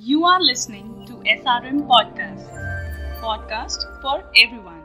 [0.00, 2.46] You are listening to SRM Podcast,
[3.20, 4.80] podcast for everyone.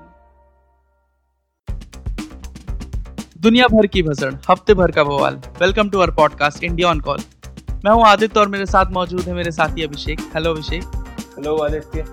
[3.42, 7.20] दुनिया भर की भसड़ हफ़्ते भर का बवाल। Welcome to our podcast India on call
[7.86, 10.84] मैं हूँ आदित्य और मेरे साथ मौजूद है मेरे साथी अभिषेक। हेलो अभिषेक।
[11.38, 12.06] हेलो आदित्य।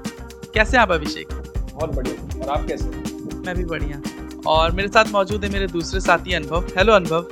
[0.55, 1.29] कैसे आप अभिषेक?
[1.75, 2.89] बहुत बढ़िया। और आप कैसे
[3.37, 4.03] मैं भी बढ़िया।
[4.47, 7.29] और मेरे साथ मौजूद है मेरे दूसरे साथी अनुभव। हेलो अनुभव।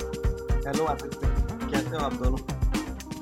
[0.67, 1.27] हेलो आदित्य।
[1.71, 2.54] कैसे हो आप दोनों?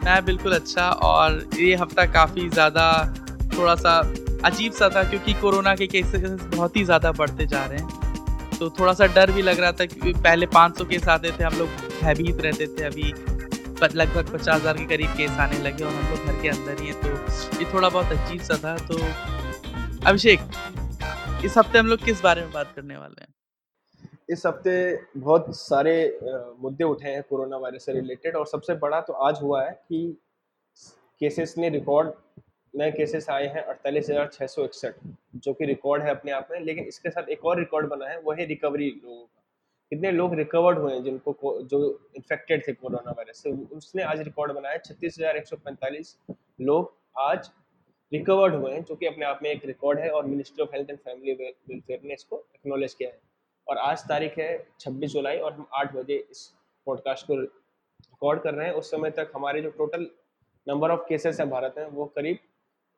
[0.05, 2.85] मैं बिल्कुल अच्छा और ये हफ़्ता काफ़ी ज़्यादा
[3.57, 3.97] थोड़ा सा
[4.45, 8.69] अजीब सा था क्योंकि कोरोना के केसेस बहुत ही ज़्यादा बढ़ते जा रहे हैं। तो
[8.79, 11.69] थोड़ा सा डर भी लग रहा था क्योंकि पहले 500 केस आते थे, हम लोग
[12.01, 13.13] भयभीत रहते थे। अभी
[13.83, 16.87] लगभग पचास हज़ार के करीब केस आने लगे और हम लोग घर के अंदर ही
[16.87, 18.97] हैं तो ये थोड़ा बहुत अजीब सा था। तो
[20.07, 20.39] अभिषेक,
[21.45, 23.33] इस हफ़्ते हम लोग किस बारे में बात करने वाले हैं?
[24.29, 24.75] इस हफ़्ते
[25.17, 25.95] बहुत सारे
[26.61, 30.17] मुद्दे उठे हैं कोरोना वायरस से रिलेटेड और सबसे बड़ा तो आज हुआ है कि
[31.21, 32.11] केसेस ने रिकॉर्ड,
[32.73, 34.93] नए केसेस आए हैं अड़तालीस हज़ार छः सौ इकसठ,
[35.35, 38.19] जो कि रिकॉर्ड है अपने आप में, लेकिन इसके साथ एक और रिकॉर्ड बना है
[38.19, 39.41] वो है रिकवरी लोगों का।
[39.91, 41.79] कितने लोग रिकवर्ड हुए हैं जिनको जो
[42.15, 46.17] इन्फेक्टेड थे कोरोना वायरस से, उसने आज रिकॉर्ड बनाया छत्तीस हज़ार एक सौ पैंतालीस
[46.61, 47.49] लोग आज
[48.11, 50.89] रिकवर्ड हुए हैं, जो कि अपने आप में एक रिकॉर्ड है और ministry of health
[50.89, 53.19] and family welfare ने इसको एक्नोलेज किया है।
[53.67, 56.45] और आज तारीख है 26 जुलाई और हम 8 बजे इस
[56.87, 60.09] पॉडकास्ट को रिकॉर्ड कर रहे हैं। उस समय तक हमारे जो टोटल
[60.67, 62.37] नंबर ऑफ़ केसेस हैं भारत में वो करीब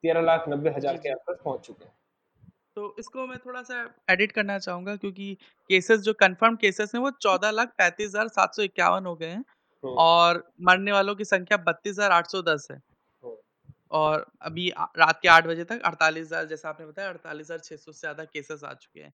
[0.03, 1.93] तेरह लाख नब्बे हज़ार के आसपास पहुँच चुके हैं।
[2.75, 5.33] तो इसको मैं थोड़ा सा एडिट करना चाहूँगा क्योंकि
[5.69, 9.27] केसेस जो कंफर्म केसेस हैं वो चौदह लाख पैंतीस हज़ार सात सौ इक्यावन हो गए
[9.27, 9.43] हैं
[9.83, 13.35] हम्म। और मरने वालों की संख्या बत्तीस हज़ार आठ सौ दस है। हम्म।
[13.93, 17.75] और अभी रात के आठ बजे तक अड़तालीस हज़ार जैसा आपने बताया अड़तालीस हज़ार छह
[17.75, 19.13] सौ से ज़्यादा केसेस आ चुके हैं।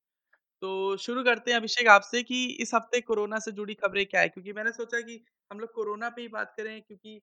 [0.62, 4.30] तो शुरू करते हैं अभिषेक आपसे कि इस हफ़्ते कोरोना से जुड़ी खबरें क्या है?
[4.30, 7.22] क्योंकि मैंने सोचा कि हम लोग कोरोना पे ही बात करें, क्योंकि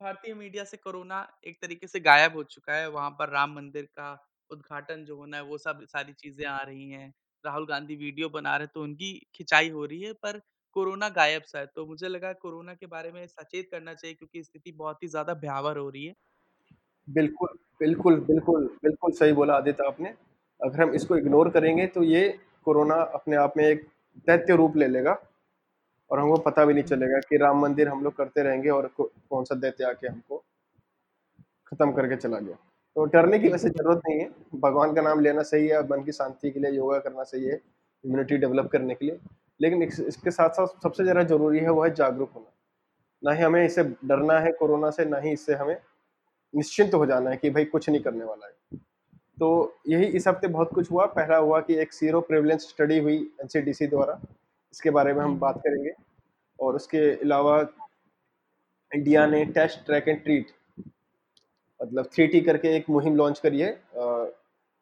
[0.00, 3.84] भारतीय मीडिया से कोरोना एक तरीके से गायब हो चुका है। वहाँ पर राम मंदिर
[3.92, 4.12] का
[4.50, 7.12] उद्घाटन जो होना है, वो सब सारी चीज़ें आ रही हैं।
[7.44, 10.40] राहुल गांधी वीडियो बना रहे तो उनकी खिंचाई हो रही है, पर
[10.76, 14.44] कोरोना गायब सा है। तो मुझे लगा कोरोना के बारे में सचेत करना चाहिए, क्योंकि
[14.44, 16.14] स्थिति बहुत ही ज़्यादा भयावर हो रही है।
[17.08, 17.48] बिल्कुल
[17.80, 20.08] बिल्कुल बिल्कुल बिल्कुल सही बोला आदित्य आपने।
[20.60, 22.26] अगर हम इसको इग्नोर करेंगे तो ये
[22.66, 23.86] कोरोना अपने आप में एक
[24.26, 25.16] दैत्य रूप ले लेगा
[26.10, 29.44] और हमको पता भी नहीं चलेगा कि राम मंदिर हम लोग करते रहेंगे और कौन
[29.44, 30.42] सा दैत्य आके हमको
[31.66, 32.56] खत्म करके चला गया।
[32.96, 34.28] तो डरने की वैसे ज़रूरत नहीं है।
[34.60, 37.60] भगवान का नाम लेना सही है, मन की शांति के लिए योगा करना सही है
[38.04, 39.18] इम्यूनिटी डेवलप करने के लिए।
[39.60, 42.52] लेकिन इसके साथ साथ सबसे ज़्यादा ज़रूरी है वो है जागरूक होना।
[43.22, 45.76] ना ही हमें इसे डरना है कोरोना से, ना ही इससे हमें
[46.54, 48.78] निश्चिंत हो जाना है कि भाई कुछ नहीं करने वाला है।
[49.36, 49.48] तो
[49.88, 53.86] यही इस हफ़्ते बहुत कुछ हुआ। पहला हुआ कि एक सीरो प्रिवलेंस स्टडी हुई एनसीडीसी
[53.86, 54.20] द्वारा।
[54.74, 55.92] इसके बारे में हम हम्म। बात करेंगे।
[56.58, 57.60] और उसके अलावा
[58.92, 60.50] इंडिया ने टेस्ट ट्रैक एंड ट्रीट
[61.80, 63.70] मतलब थ्री टी करके एक मुहिम लॉन्च करी है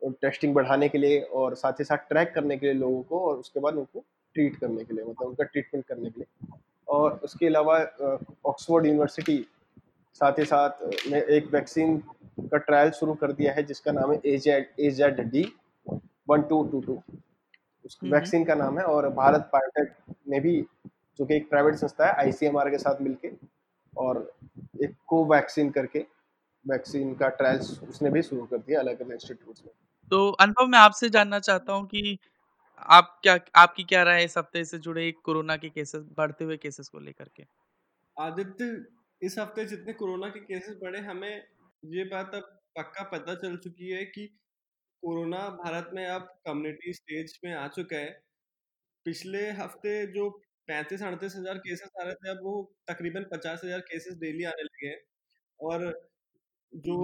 [0.03, 3.37] टेस्टिंग बढ़ाने के लिए और साथ ही साथ ट्रैक करने के लिए लोगों को और
[3.37, 4.05] उसके बाद उनको
[4.35, 7.79] ट्रीट करने के लिए मतलब उनका ट्रीटमेंट करने के लिए। और उसके अलावा
[8.47, 9.37] ऑक्सफोर्ड यूनिवर्सिटी
[10.21, 10.83] साथ ही साथ
[11.13, 11.97] एक वैक्सीन
[12.41, 15.45] का ट्रायल शुरू कर दिया है जिसका नाम है A Z A Z D
[16.29, 17.03] one two two two
[17.85, 19.95] उस वैक्सीन का नाम है और भारत बायोटेक
[20.29, 20.61] ने भी
[21.19, 23.31] जो कि एक प्राइवेट संस्था है आईसीएमआर के साथ मिलके
[23.93, 24.19] और
[24.83, 26.05] एक को वैक्सीन करके
[26.65, 27.59] वैक्सीन का ट्रायल
[27.89, 29.73] उसने भी शुरू कर दिया अलग अलग इंस्टीट्यूट में।
[30.13, 32.19] तो अनुभव मैं आपसे जानना चाहता हूँ कि
[32.91, 36.89] आप क्या आपकी क्या राय इस हफ़्ते से जुड़े कोरोना के केसेस बढ़ते हुए केसेस
[36.89, 37.45] को लेकर के?
[38.17, 38.65] आदित्य
[39.25, 41.43] इस हफ़्ते जितने कोरोना के केसेस बढ़े हमें
[41.83, 42.43] ये बात अब
[42.79, 44.27] पक्का पता चल चुकी है कि
[45.03, 48.11] कोरोना भारत में अब कम्युनिटी स्टेज में आ चुका है।
[49.07, 50.29] पिछले हफ़्ते जो
[50.69, 52.55] पैंतीस अड़तीस हज़ार केसेस आ रहे थे अब वो
[52.91, 54.99] तकरीबन पचास हज़ार केसेस डेली आने लगे हैं।
[55.61, 55.85] और
[56.73, 56.97] जो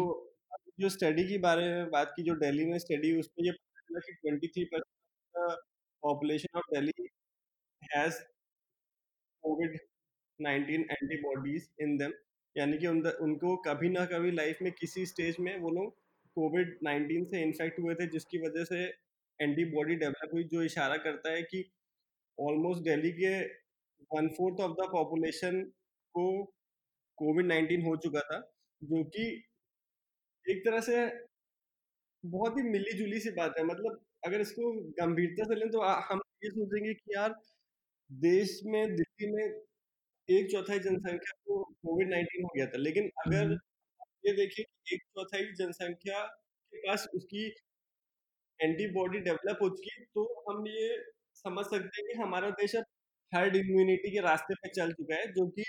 [0.81, 4.01] जो स्टडी की बारे में बात की जो दिल्ली में स्टडी उसमें ये पता चला
[4.03, 5.59] कि twenty three percent
[6.03, 7.09] population of Delhi
[7.83, 8.21] has
[9.45, 9.79] COVID
[10.41, 12.13] nineteen antibodies in them,
[12.57, 15.95] यानी कि उन उनको कभी ना कभी लाइफ में किसी स्टेज में वो लोग
[16.37, 18.85] कोविड नाइन्टीन से इन्फेक्ट हुए थे, जिसकी वजह से
[19.41, 21.65] एंटीबॉडी डेवलप हुई, जो इशारा करता है कि
[22.39, 23.35] ऑलमोस्ट दिल्ली के
[24.11, 25.63] one fourth of the population
[26.15, 26.27] को
[27.19, 28.39] कोविड नाइन्टीन हो चुका था,
[28.83, 29.25] जो कि
[30.47, 30.97] एक तरह से
[32.25, 35.81] बहुत ही मिली जुली सी बात है। मतलब अगर इसको गंभीरता से लें तो
[36.11, 37.35] हम ये सोचेंगे कि यार,
[38.11, 39.61] देश में, दिल्ली में
[40.31, 43.53] एक चौथाई जनसंख्या को कोविड नाइन्टीन हो गया था लेकिन अगर
[44.27, 46.23] ये देखिए कि एक चौथाई जनसंख्या
[46.73, 47.47] के पास उसकी
[48.61, 50.89] एंटीबॉडी डेवलप हो चुकी तो हम ये
[51.37, 52.85] समझ सकते हैं कि हमारा देश अब
[53.33, 55.65] हर्ड इम्यूनिटी के रास्ते पे चल चुका है जो कि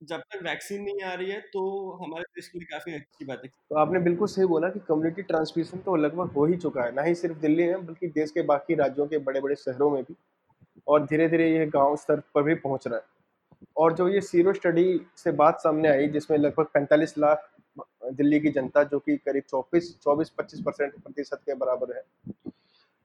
[0.00, 1.62] जब तक वैक्सीन नहीं आ रही है तो
[2.04, 5.22] हमारे देश के लिए काफ़ी अच्छी बात है। तो आपने बिल्कुल सही बोला कि कम्युनिटी
[5.22, 8.42] ट्रांसमिशन तो लगभग हो ही चुका है ना ही सिर्फ़ दिल्ली में बल्कि देश के
[8.42, 10.14] बाकी राज्यों के बड़े बड़े शहरों में भी
[10.86, 13.17] और धीरे धीरे ये गाँव स्तर पर भी पहुँच रहा है।
[13.76, 17.48] और जो ये सीरो स्टडी से बात सामने आई, जिसमें लगभग 45 लाख
[18.12, 22.02] दिल्ली की जनता, जो कि करीब 24 24 25 परसेंट प्रतिशत के बराबर है।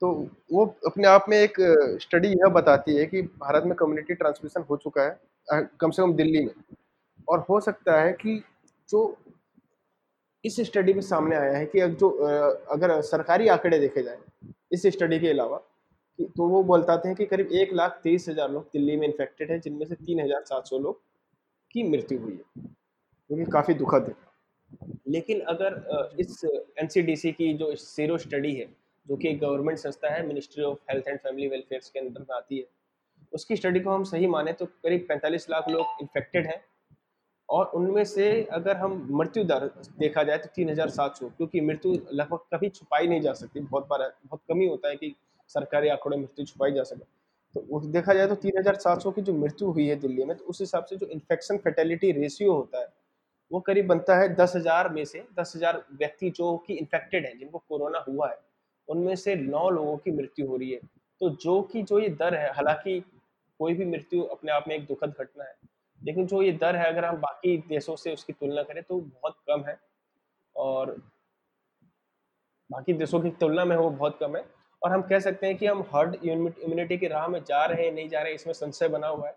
[0.01, 0.11] तो
[0.53, 1.55] वो अपने आप में एक
[2.01, 6.13] स्टडी यह बताती है कि भारत में कम्युनिटी ट्रांसमिशन हो चुका है कम से कम
[6.13, 6.53] दिल्ली में।
[7.29, 8.41] और हो सकता है कि
[8.89, 9.17] जो
[10.43, 12.09] इस स्टडी में सामने आया है कि जो
[12.71, 14.17] अगर सरकारी आंकड़े देखे जाए,
[14.71, 15.61] इस स्टडी के अलावा
[16.27, 19.59] तो वो बताते हैं कि करीब एक लाख तेईस हज़ार लोग दिल्ली में इन्फेक्टेड हैं,
[19.61, 21.01] जिनमें से तीन हज़ार सात सौ लोग
[21.71, 22.63] की मृत्यु हुई है।
[23.29, 24.15] जो कि काफ़ी दुखद है।
[25.07, 26.43] लेकिन अगर इस
[26.79, 28.65] एनसीडीसी की जो सीरो स्टडी है,
[29.05, 32.57] जो कि गवर्नमेंट संस्था है ministry of health and family welfare के अंदर में आती
[32.57, 32.65] है,
[33.33, 36.61] उसकी स्टडी को हम सही माने तो करीब 45 लाख लोग इन्फेक्टेड हैं।
[37.49, 39.65] और उनमें से अगर हम मृत्यु दर
[39.99, 43.59] देखा जाए तो तीन हज़ार सात सौ, क्योंकि मृत्यु लगभग कभी छुपाई नहीं जा सकती,
[43.59, 45.15] बहुत बार, बहुत कमी होता है कि
[45.55, 47.11] सरकारी आंकड़ों में मृत्यु छुपाई जा सके।
[47.55, 50.35] तो देखा जाए तो तीन हज़ार सात सौ की जो मृत्यु हुई है दिल्ली में
[50.37, 52.87] तो उस हिसाब से जो इन्फेक्शन फेटेलिटी रेशियो होता है,
[53.51, 57.37] वो करीब बनता है दस हज़ार में से, दस हज़ार व्यक्ति जो कि इन्फेक्टेड है,
[57.37, 58.37] जिनको कोरोना हुआ है,
[58.87, 60.79] उनमें से नौ लोगों की मृत्यु हो रही है।
[61.21, 62.99] तो जो कि जो ये दर है, हालाँकि
[63.59, 65.55] कोई भी मृत्यु अपने आप में एक दुखद घटना है,
[66.01, 69.37] लेकिन जो ये दर है, अगर हम बाकी देशों से उसकी तुलना करें तो बहुत
[69.49, 69.77] कम है,
[70.55, 70.95] और
[72.69, 74.45] बाकी देशों की तुलना में वो बहुत कम है।
[74.83, 77.91] और हम कह सकते हैं कि हम हर्ड इम्यूनिटी की राह में जा रहे हैं,
[77.93, 79.35] नहीं जा रहे हैं इसमें संशय बना हुआ है।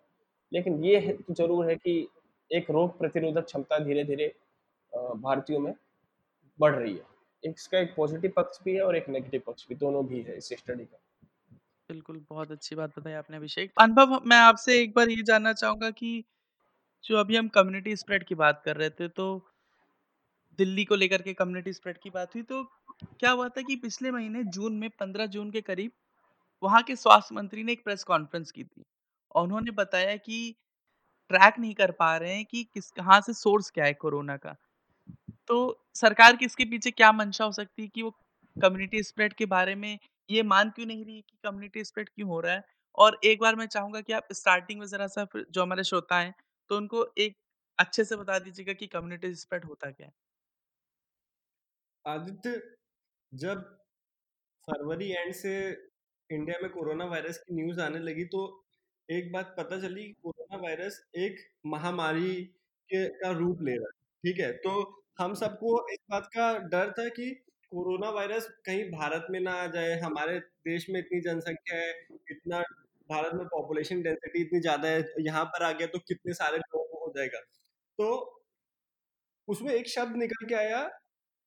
[0.53, 2.09] लेकिन ये ज़रूर है कि
[2.51, 4.27] एक रोग प्रतिरोधक क्षमता धीरे धीरे
[4.93, 5.75] भारतीयों में
[6.61, 10.07] बढ़ रही है। इसका एक पॉजिटिव पक्ष भी है और एक नेगेटिव पक्ष भी, दोनों
[10.07, 10.99] भी है इस स्टडी का।
[11.91, 15.91] बिल्कुल, बहुत अच्छी बात बताई आपने अभिषेक। अनुभव, मैं आपसे एक बार ये जानना चाहूँगा
[15.91, 16.25] कि
[17.05, 19.27] जो अभी हम कम्युनिटी स्प्रेड की बात कर रहे थे तो
[20.59, 22.63] दिल्ली को लेकर के कम्युनिटी स्प्रेड की बात हुई तो
[23.21, 25.93] क्या हुआ था कि पिछले महीने जून में 15 जून के करीब,
[26.63, 28.85] वहाँ के स्वास्थ्य मंत्री ने एक प्रेस कॉन्फ्रेंस की थी
[29.35, 30.57] और उन्होंने बताया कि
[31.31, 34.57] ट्रैक नहीं कर पा रहे हैं कि किस, कहाँ से सोर्स क्या है कोरोना का।
[35.49, 38.11] तो सरकार की इसके पीछे क्या मंशा हो सकती है कि वो
[38.57, 39.99] कम्युनिटी स्प्रेड के बारे में
[40.29, 42.65] ये मान क्यों नहीं रही कि कम्युनिटी स्प्रेड क्यों हो रहा है?
[42.99, 46.35] और एक बार मैं चाहूँगा कि आप स्टार्टिंग में जरा सा जो हमारे श्रोता हैं
[46.71, 47.37] तो उनको एक
[47.79, 50.13] अच्छे से बता दीजिएगा कि कम्युनिटी स्प्रेड होता क्या है।
[52.07, 52.61] आदित्य,
[53.33, 53.63] जब
[54.69, 55.53] फरवरी एंड से
[56.31, 58.43] इंडिया में कोरोना वायरस की न्यूज़ आने लगी तो
[59.09, 61.37] एक बात पता चली, कोरोना वायरस एक
[61.67, 62.35] महामारी
[62.91, 63.93] के, का रूप ले रहा है,
[64.25, 64.53] ठीक है?
[64.55, 67.31] तो हम सबको इस बात का डर था कि
[67.73, 71.91] कोरोना वायरस कहीं भारत में ना आ जाए, हमारे देश में इतनी जनसंख्या है,
[72.31, 72.61] इतना
[73.11, 76.85] भारत में पॉपुलेशन डेंसिटी इतनी ज़्यादा है, यहाँ पर आ गया तो कितने सारे लोगों
[76.87, 77.41] को हो जाएगा?
[77.99, 78.09] तो
[79.49, 80.83] उसमें एक शब्द निकल के आया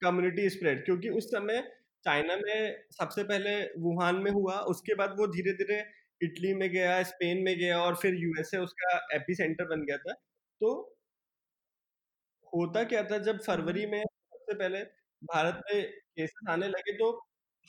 [0.01, 1.61] कम्युनिटी स्प्रेड क्योंकि उस समय
[2.05, 5.79] चाइना में सबसे पहले वुहान में हुआ, उसके बाद वो धीरे धीरे
[6.21, 10.13] इटली में गया, स्पेन में गया और फिर यूएसए उसका एपी सेंटर बन गया था।
[10.61, 10.71] तो
[12.53, 14.79] होता क्या था, जब फरवरी में सबसे पहले
[15.21, 17.11] भारत में केसेस आने लगे तो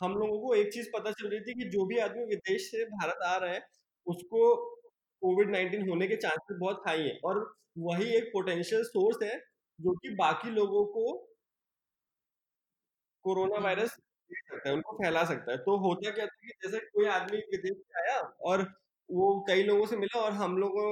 [0.01, 2.85] हम लोगों को एक चीज़ पता चल रही थी कि जो भी आदमी विदेश से
[2.87, 3.61] भारत आ रहा है,
[4.07, 4.55] उसको
[5.23, 7.41] कोविड नाइन्टीन होने के चांसेस बहुत हाई है और
[7.79, 9.37] वही एक पोटेंशियल सोर्स है,
[9.79, 11.05] जो कि बाकी लोगों को
[13.25, 17.07] कोरोना वायरस सकता है उनको फैला सकता है। तो होता क्या था कि जैसे कोई
[17.11, 18.63] आदमी विदेश से आया और
[19.09, 20.87] वो कई लोगों से मिला और हम लोगों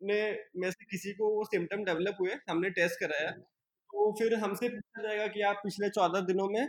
[0.00, 0.20] ने
[0.56, 5.02] में से किसी को वो सिम्टम डेवलप हुए हमने टेस्ट कराया। तो फिर हमसे पूछा
[5.02, 6.66] जाएगा कि आप पिछले चौदह दिनों में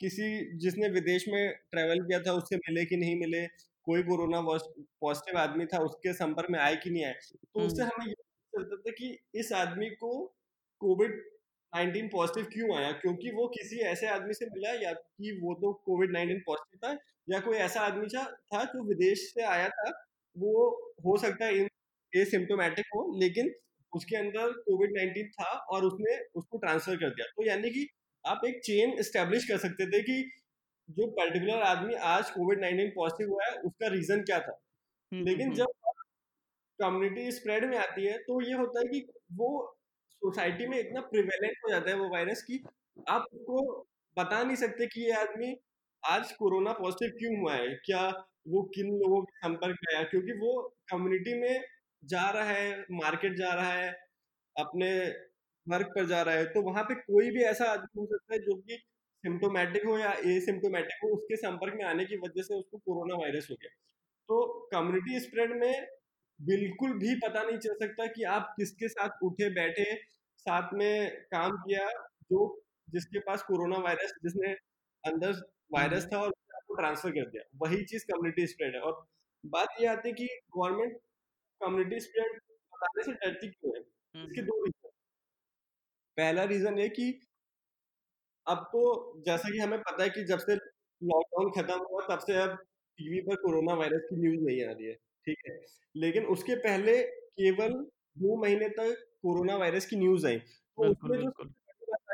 [0.00, 3.46] किसी जिसने विदेश में ट्रेवल किया था उससे मिले कि नहीं मिले?
[3.86, 7.12] कोई कोरोना पॉजिटिव आदमी था उसके संपर्क में आए कि नहीं आए?
[7.12, 10.10] तो उससे हमें ये चलता था कि इस आदमी को
[10.80, 11.20] कोविड
[11.72, 12.92] नाइनटीन पॉजिटिव क्यों आया?
[12.92, 16.98] क्योंकि वो किसी ऐसे आदमी से मिला या कि वो तो कोविड नाइनटीन पॉजिटिव था
[17.28, 19.90] या कोई ऐसा आदमी था जो विदेश से आया था
[20.36, 20.70] वो
[21.06, 21.66] हो सकता है
[22.12, 23.52] एसिम्टोमेटिक हो लेकिन
[23.92, 27.86] उसके अंदर कोविड नाइन्टीन था और उसने उसको ट्रांसफ़र कर दिया। तो यानी कि
[28.24, 30.22] आप एक चेन स्टेब्लिश कर सकते थे कि
[30.88, 34.58] जो पर्टिकुलर आदमी आज कोविड नाइन्टीन पॉजिटिव हुआ है उसका रीजन क्या था?
[35.12, 35.66] लेकिन जब
[36.78, 39.75] कम्युनिटी स्प्रेड में आती है तो ये होता है कि वो
[40.26, 42.62] सोसाइटी में इतना प्रिवेलेंट हो जाता है वो वायरस की
[43.08, 43.62] आप उसको
[44.16, 45.54] बता नहीं सकते कि ये आदमी
[46.02, 47.68] आज कोरोना पॉजिटिव क्यों हुआ है?
[47.86, 48.08] क्या
[48.48, 50.04] वो किन लोगों के संपर्क में आया?
[50.04, 50.52] क्योंकि वो
[50.90, 51.62] कम्युनिटी में
[52.04, 53.90] जा रहा है, मार्केट जा रहा है,
[54.56, 54.90] अपने
[55.66, 58.40] वर्क पर जा रहा है। तो वहाँ पे कोई भी ऐसा आदमी हो सकता है
[58.40, 58.76] जो कि
[59.24, 63.48] सिम्टोमेटिक हो या एसिम्टोमेटिक हो, उसके संपर्क में आने की वजह से उसको कोरोना वायरस
[63.50, 63.70] हो गया।
[64.28, 65.86] तो कम्युनिटी स्प्रेड में
[66.40, 70.15] बिल्कुल भी पता नहीं चल सकता कि आप किसके साथ उठे, बैठे
[70.48, 71.86] साथ में काम किया
[72.32, 72.40] जो
[72.88, 74.52] जिसके पास कोरोना वायरस जिसने
[75.04, 75.32] अंदर
[75.72, 79.06] वायरस था और आपको ट्रांसफ़र कर दिया वही चीज़ कम्युनिटी स्प्रेड है। और
[79.44, 80.26] बात ये आती है कि
[80.56, 80.98] गवर्नमेंट
[81.60, 82.38] कम्युनिटी स्प्रेड
[82.72, 83.82] बताने से डरती क्यों है?
[84.14, 84.90] इसके दो रीजन
[86.16, 87.10] पहला रीजन ये कि
[88.46, 88.80] अब तो
[89.26, 90.54] जैसा कि हमें पता है कि जब से
[91.00, 92.56] लॉकडाउन खत्म हुआ तब से अब
[92.98, 94.94] टीवी पर कोरोना वायरस की न्यूज़ नहीं आ रही है
[95.26, 95.54] ठीक है?
[95.94, 96.96] लेकिन उसके पहले
[97.40, 97.72] केवल
[98.16, 101.30] दो महीने तक कोरोना वायरस की न्यूज़ आई। तो उसमें जो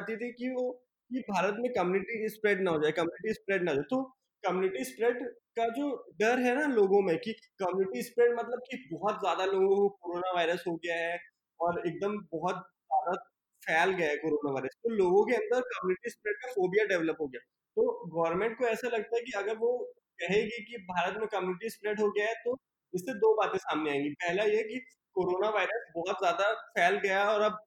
[0.00, 0.71] आती थी कि वो
[1.11, 4.02] कि भारत में कम्युनिटी स्प्रेड ना हो जाए कम्युनिटी स्प्रेड ना हो जाए। तो
[4.45, 5.23] कम्युनिटी स्प्रेड
[5.59, 5.88] का जो
[6.21, 10.33] डर है ना लोगों में कि कम्युनिटी स्प्रेड मतलब कि बहुत ज़्यादा लोगों को कोरोना
[10.35, 11.19] वायरस हो गया है
[11.61, 13.14] और एकदम बहुत ज़्यादा
[13.62, 17.26] फैल गया है कोरोना वायरस। तो लोगों के अंदर कम्युनिटी स्प्रेड का फोबिया डेवलप हो
[17.28, 17.40] गया।
[17.76, 19.73] तो गवर्नमेंट को ऐसा लगता है कि अगर वो
[20.21, 22.57] कहेगी कि भारत में कम्युनिटी स्प्रेड हो गया है तो
[22.95, 24.81] इससे दो बातें सामने आएँगी। पहला ये कि
[25.16, 27.59] कोरोना वायरस बहुत ज़्यादा फैल गया और अब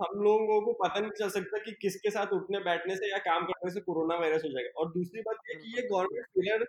[0.00, 3.44] हम लोगों को पता नहीं चल सकता कि किसके साथ उठने बैठने से या काम
[3.46, 6.64] करने से कोरोना वायरस हो जाएगा। और दूसरी बात ये कि ये गवर्नमेंट फेलियर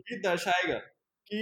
[0.00, 0.78] भी दर्शाएगा
[1.30, 1.40] कि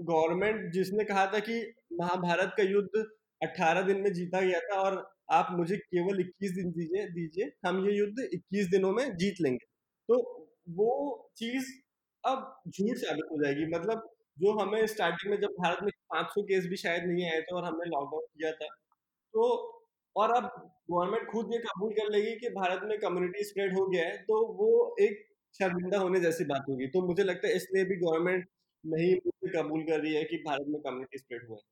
[0.00, 1.60] गवर्नमेंट जिसने कहा था कि
[1.94, 3.04] महाभारत का युद्ध
[3.40, 4.96] 18 दिन में जीता गया था और
[5.32, 9.66] आप मुझे केवल 21 दिन दीजिए दीजिए हम ये युद्ध 21 दिनों में जीत लेंगे।
[10.08, 10.18] तो
[10.76, 10.90] वो
[11.36, 11.72] चीज़
[12.24, 14.08] अब झूठ साबित हो जाएगी। मतलब
[14.38, 17.64] जो हमें स्टार्टिंग में जब भारत में 500 केस भी शायद नहीं आए थे और
[17.64, 18.68] हमने लॉकडाउन किया था।
[19.34, 19.48] तो
[20.16, 20.44] और अब
[20.90, 24.40] गवर्नमेंट खुद ये कबूल कर लेगी कि भारत में कम्युनिटी स्प्रेड हो गया है तो
[24.56, 24.70] वो
[25.02, 28.48] एक शर्मिंदा होने जैसी बात होगी। तो मुझे लगता है इसलिए भी गवर्नमेंट
[28.84, 29.14] नहीं
[29.56, 31.62] कबूल कर रही है कि भारत में कम्युनिटी स्प्रेड हुआ है।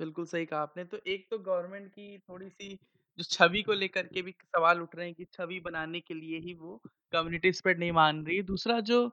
[0.00, 2.74] बिल्कुल सही कहा आपने। तो एक तो गवर्नमेंट की थोड़ी सी
[3.18, 6.38] जो छवि को लेकर के भी सवाल उठ रहे हैं कि छवि बनाने के लिए
[6.38, 6.80] ही वो
[7.12, 9.06] कम्युनिटी स्प्रेड नहीं मान रही दूसरा जो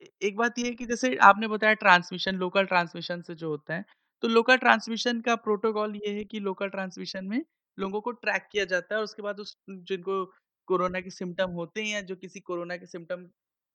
[0.00, 3.84] एक बात ये है कि जैसे आपने बताया ट्रांसमिशन लोकल ट्रांसमिशन से जो होता है,
[4.22, 7.42] तो लोकल ट्रांसमिशन का प्रोटोकॉल ये है कि लोकल ट्रांसमिशन में
[7.78, 10.24] लोगों को ट्रैक किया जाता है और उसके बाद उस जिनको
[10.68, 13.26] कोरोना के सिम्टम होते हैं या जो किसी कोरोना के सिम्टम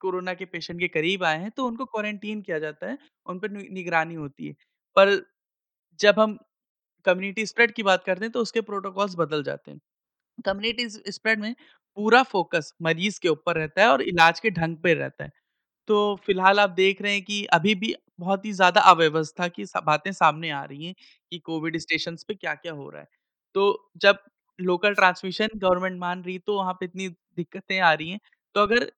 [0.01, 3.49] कोरोना के पेशेंट के करीब आए हैं, तो उनको क्वारंटीन किया जाता है, उन पर
[3.51, 4.53] निगरानी होती है।
[4.95, 5.15] पर
[5.99, 6.37] जब हम
[7.05, 9.79] कम्युनिटी स्प्रेड की बात करते हैं, तो उसके प्रोटोकॉल्स बदल जाते हैं।
[10.45, 11.55] कम्युनिटी स्प्रेड में
[11.97, 15.31] पूरा फ़ोकस मरीज़ के ऊपर रहता है और इलाज के ढंग पे रहता है।
[15.87, 20.11] तो फ़िलहाल आप देख रहे हैं कि अभी भी बहुत ही ज़्यादा अव्यवस्था की बातें
[20.13, 20.95] सामने आ रही हैं
[21.31, 23.07] कि कोविड स्टेशंस पे क्या-क्या हो रहा है।
[23.55, 24.19] तो जब
[24.59, 28.19] लोकल ट्रांसमिशन गवर्नमेंट मान रही तो वहाँ पे इतनी दिक्कतें आ रही हैं।
[28.55, 28.91] तो अगर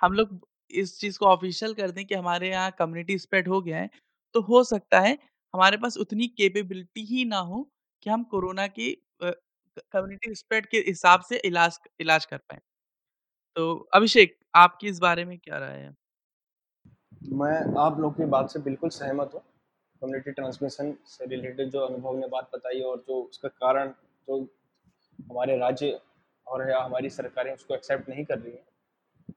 [0.00, 3.78] हम लोग इस चीज़ को ऑफ़िशियल कर दें कि हमारे यहाँ कम्युनिटी स्प्रेड हो गया
[3.78, 3.90] है,
[4.34, 5.18] तो हो सकता है
[5.54, 7.62] हमारे पास उतनी कैपेबिलिटी ही ना हो
[8.02, 12.60] कि हम कोरोना की कम्युनिटी स्प्रेड के हिसाब से इलाज इलाज कर पाएँ।
[13.56, 15.94] तो अभिषेक, आपकी इस बारे में क्या राय है?
[17.22, 19.40] मैं आप लोग की बात से बिल्कुल सहमत हूँ।
[20.02, 23.88] कम्युनिटी ट्रांसमिशन से रिलेटेड जो अनुभव ने बात बताई और जो उसका कारण
[24.28, 24.40] जो
[25.18, 25.98] हमारे राज्य
[26.46, 28.64] और या हमारी सरकारें उसको एक्सेप्ट नहीं कर रही हैं,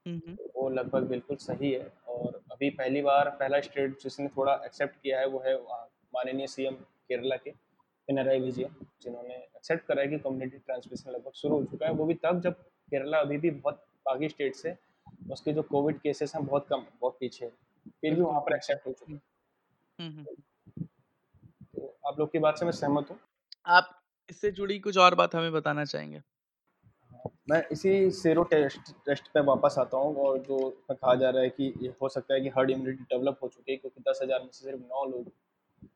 [0.06, 4.54] हुँ, हुँ। वो लगभग बिल्कुल सही है और अभी पहली बार पहला स्टेट जिसने थोड़ा
[4.64, 5.56] एक्सेप्ट किया है वो है
[6.14, 6.74] माननीय सीएम
[7.08, 7.50] केरला के
[8.08, 12.04] पिनराई विजयन जिन्होंने एक्सेप्ट करा है कि कम्युनिटी ट्रांसमिशन लगभग शुरू हो चुका है वो
[12.04, 12.54] भी तब जब
[12.90, 14.74] केरला अभी भी बहुत बाकी स्टेट से
[15.32, 17.50] उसके जो कोविड केसेस हैं बहुत कम बहुत पीछे
[17.86, 20.86] फिर भी वहाँ पर एक्सेप्ट हो चुके हुँ, हुँ।
[21.74, 23.18] तो आप लोग की बात से मैं सहमत हूँ।
[23.66, 23.90] आप
[24.30, 26.20] इससे जुड़ी कुछ और बात हमें बताना चाहेंगे?
[27.50, 31.48] मैं इसी सेरो टेस्ट टेस्ट पे वापस आता हूँ और जो कहा जा रहा है
[31.50, 34.40] कि ये हो सकता है कि हर्ड इम्यूनिटी डेवलप हो चुकी है क्योंकि दस हज़ार
[34.40, 35.30] में से सिर्फ़ नौ लोग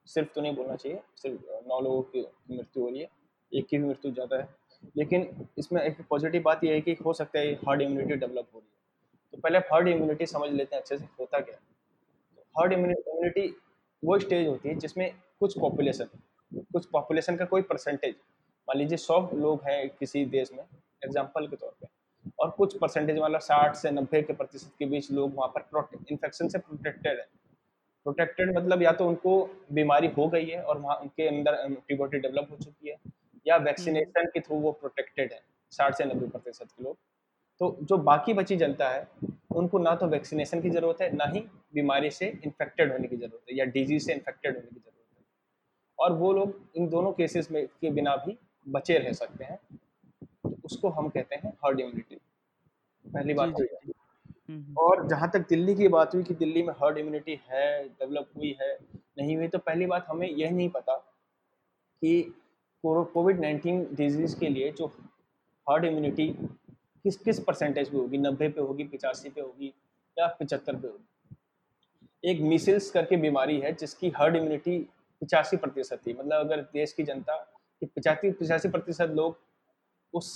[0.07, 3.09] सिर्फ़ तो नहीं बोलना चाहिए सिर्फ़ नौ लोगों की मृत्यु हो रही है
[3.53, 4.49] एक की भी मृत्यु ज़्यादा है।
[4.97, 8.59] लेकिन इसमें एक पॉजिटिव बात यह है कि हो सकता है हर्ड इम्यूनिटी डेवलप हो
[8.59, 11.76] रही है। तो पहले हर्ड इम्यूनिटी समझ लेते हैं अच्छे से होता क्या तो
[12.57, 13.47] हर्ड इम्यूनिटी
[14.03, 15.11] वो स्टेज होती है जिसमें
[15.41, 16.09] कुछ पॉपुलेशन
[16.73, 18.15] कुछ पॉपुलेशन का कोई परसेंटेज
[18.69, 20.65] मान लीजिए सौ लोग हैं किसी देश में
[21.05, 21.89] एग्ज़ाम्पल के तौर पर
[22.39, 26.49] और कुछ परसेंटेज मतलब साठ से नब्बे के प्रतिशत के बीच लोग वहाँ पर इन्फेक्शन
[26.49, 27.27] से प्रोटेक्टेड है।
[28.07, 29.39] प्रोटेक्टेड मतलब या तो उनको
[29.73, 32.97] बीमारी हो गई है और वहाँ उनके अंदर एंटीबॉडी डेवलप हो चुकी है
[33.47, 35.41] या वैक्सीनेशन के थ्रू वो प्रोटेक्टेड है
[35.73, 36.97] साठ से नब्बे प्रतिशत के लोग।
[37.61, 39.07] तो जो बाकी बची जनता है
[39.57, 41.41] उनको ना तो वैक्सीनेशन की ज़रूरत है ना ही
[41.75, 45.25] बीमारी से इन्फेक्टेड होने की ज़रूरत है या डिज़ीज़ से इन्फेक्टेड होने की ज़रूरत है।
[45.99, 48.37] और वो लोग इन दोनों केसेस में के बिना भी
[48.67, 49.59] बचे रह सकते हैं।
[50.45, 52.17] तो उसको हम कहते हैं हर्ड इम्यूनिटी
[53.05, 53.65] पहली बात तो
[54.79, 58.57] और जहाँ तक दिल्ली की बात हुई कि दिल्ली में हर्ड इम्यूनिटी है डेवलप हुई
[58.61, 58.73] है
[59.19, 60.97] नहीं हुई तो पहली बात हमें यह नहीं पता
[62.03, 62.21] कि
[62.85, 64.87] कोविड नाइन्टीन डिज़ीज़ के लिए जो
[65.67, 66.29] हर्ड इम्यूनिटी
[67.07, 68.19] किस किस परसेंटेज पे होगी?
[68.19, 69.73] नब्बे पे होगी पिचासी पे होगी
[70.17, 71.05] या पचहत्तर पे होगी?
[72.25, 74.79] एक मिसिल्स करके बीमारी है जिसकी हर्ड इम्यूनिटी
[75.23, 77.37] पिचासी प्रतिशत थी। मतलब अगर देश की जनता
[77.83, 79.39] की पिचासी पिचासी प्रतिशत लोग
[80.15, 80.31] उस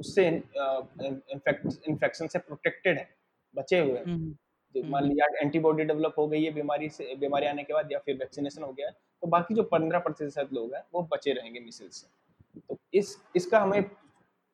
[0.00, 3.08] उससे इन्फेक्शन से प्रोटेक्टेड है
[3.54, 4.34] बचे हुए हैं।
[4.74, 8.16] मान लिया एंटीबॉडी डेवलप हो गई है बीमारी से बीमारी आने के बाद या फिर
[8.16, 11.96] वैक्सीनेशन हो गया है तो बाकी जो पंद्रह प्रतिशत लोग हैं वो बचे रहेंगे मिसिल्स
[11.96, 13.82] से। तो इस इसका हमें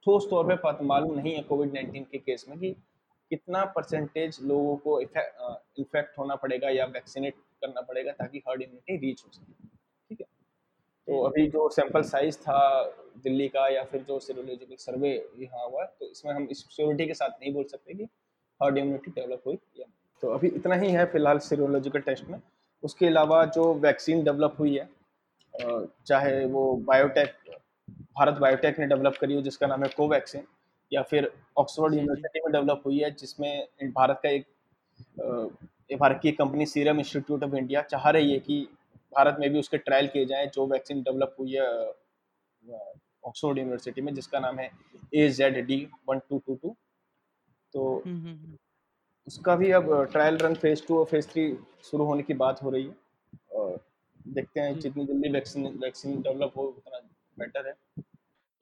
[0.07, 2.71] ठोस तौर पे मालूम नहीं है कोविड नाइन्टीन के केस में कि
[3.31, 9.23] कितना परसेंटेज लोगों को इन्फेक्ट होना पड़ेगा या वैक्सीनेट करना पड़ेगा ताकि हर्ड इम्यूनिटी रीच
[9.27, 9.53] हो सके।
[10.11, 10.27] ठीक है?
[11.09, 12.61] तो अभी जो सैंपल साइज़ था
[13.25, 17.15] दिल्ली का या फिर जो सीरोलॉजिकल सर्वे यहाँ हुआ तो इसमें हम इस श्योरिटी के
[17.15, 18.05] साथ नहीं बोल सकते कि
[18.61, 19.87] हर्ड इम्यूनिटी डेवलप हुई या
[20.23, 22.41] तो अभी इतना ही है फ़िलहाल सीरोलॉजिकल टेस्ट में।
[22.83, 24.89] उसके अलावा जो वैक्सीन डेवलप हुई है
[26.07, 27.42] चाहे वो बायोटेक
[28.17, 30.47] भारत बायोटेक ने डेवलप करी हो जिसका नाम है कोवैक्सीन
[30.93, 34.47] या फिर ऑक्सफोर्ड यूनिवर्सिटी में डेवलप हुई है जिसमें भारत का एक
[36.01, 38.61] भारत की company Serum Institute of India चाह रही है कि
[39.13, 41.67] भारत में भी उसके ट्रायल किए जाएँ जो वैक्सीन डेवलप हुई है
[43.25, 44.71] ऑक्सफोर्ड यूनिवर्सिटी में जिसका नाम है
[45.15, 46.77] A Z D one two two two
[47.75, 48.57] तो हम्म, हम्म, हम्म।
[49.27, 51.47] उसका भी अब ट्रायल रन फ़ेज़ टू और फ़ेज़ थ्री
[51.91, 52.95] शुरू होने की बात हो रही है।
[53.53, 53.79] और
[54.29, 56.99] देखते हैं जितनी जल्दी वैक्सीन वैक्सीन डेवलप हो उतना
[57.37, 57.75] बेटर है।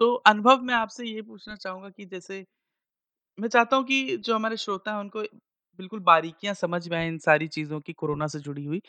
[0.00, 2.44] तो अनुभव मैं आपसे ये पूछना चाहूँगा कि जैसे
[3.38, 5.22] मैं चाहता हूँ कि जो हमारे श्रोता हैं उनको
[5.78, 8.82] बिल्कुल बारीकियाँ समझ में आए इन सारी चीज़ों की कोरोना से जुड़ी हुई।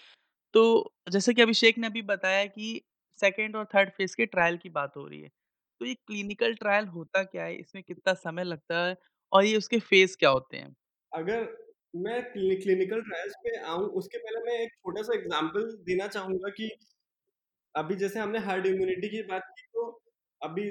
[0.53, 2.81] तो जैसे कि अभिषेक ने अभी बताया कि
[3.19, 5.29] सेकेंड और थर्ड फ़ेज़ के ट्रायल की बात हो रही है।
[5.81, 7.55] तो ये क्लिनिकल ट्रायल होता क्या है?
[7.55, 8.95] इसमें कितना समय लगता है?
[9.31, 10.75] और ये उसके फ़ेज़ क्या होते हैं?
[11.11, 11.43] अगर
[11.97, 16.69] मैं क्लिनिकल ट्रायल्स पे आऊँ उसके पहले मैं एक छोटा सा एग्जांपल देना चाहूँगा कि
[17.75, 19.84] अभी जैसे हमने हर्ड इम्यूनिटी की बात की तो
[20.42, 20.70] अभी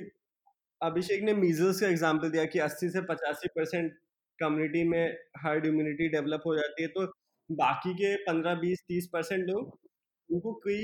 [0.80, 3.92] अभिषेक ने मीजल्स का एग्ज़ाम्पल दिया कि 80 से पचासी परसेंट
[4.38, 7.06] कम्युनिटी में हर्ड इम्यूनिटी डेवलप हो जाती है। तो
[7.50, 9.78] बाकी के 15 20 30 परसेंट लोग
[10.28, 10.78] उनको कोई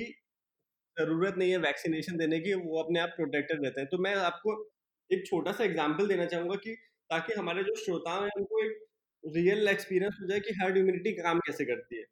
[0.97, 4.55] ज़रूरत नहीं है वैक्सीनेशन देने की वो अपने आप प्रोटेक्टेड रहते हैं। तो मैं आपको
[5.11, 6.75] एक छोटा सा एग्ज़ाम्पल देना चाहूँगा कि
[7.11, 8.79] ताकि हमारे जो श्रोता हैं उनको एक
[9.25, 12.05] रियल एक्सपीरियंस हो जाए कि हर्ड इम्यूनिटी काम कैसे करती है।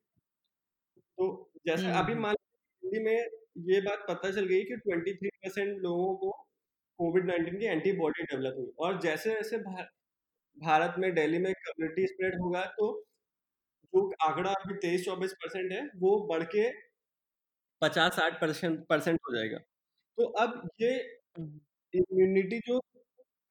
[1.18, 1.26] तो
[1.66, 2.34] जैसे अभी हम्म। मान
[2.82, 6.30] हिंदी में ये बात पता चल गई कि 23 परसेंट लोगों को
[6.98, 9.58] कोविड नाइन्टीन की एंटीबॉडी डेवलप हुई और जैसे जैसे
[10.56, 12.88] भारत में, दिल्ली में कम्युनिटी स्प्रेड होगा तो
[13.92, 16.68] जो आंकड़ा अभी तेईस चौबीस परसेंट है, वो बढ़ के
[17.82, 19.58] पचास साठ परसेंट परसेंट हो जाएगा
[20.18, 20.90] तो अब ये
[21.94, 22.78] इम्यूनिटी। जो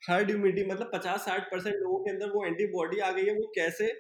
[0.02, 3.52] हर्ड इम्यूनिटी मतलब पचास साठ परसेंट लोगों के अंदर वो एंटीबॉडी आ गई है, वो
[3.56, 3.92] कैसे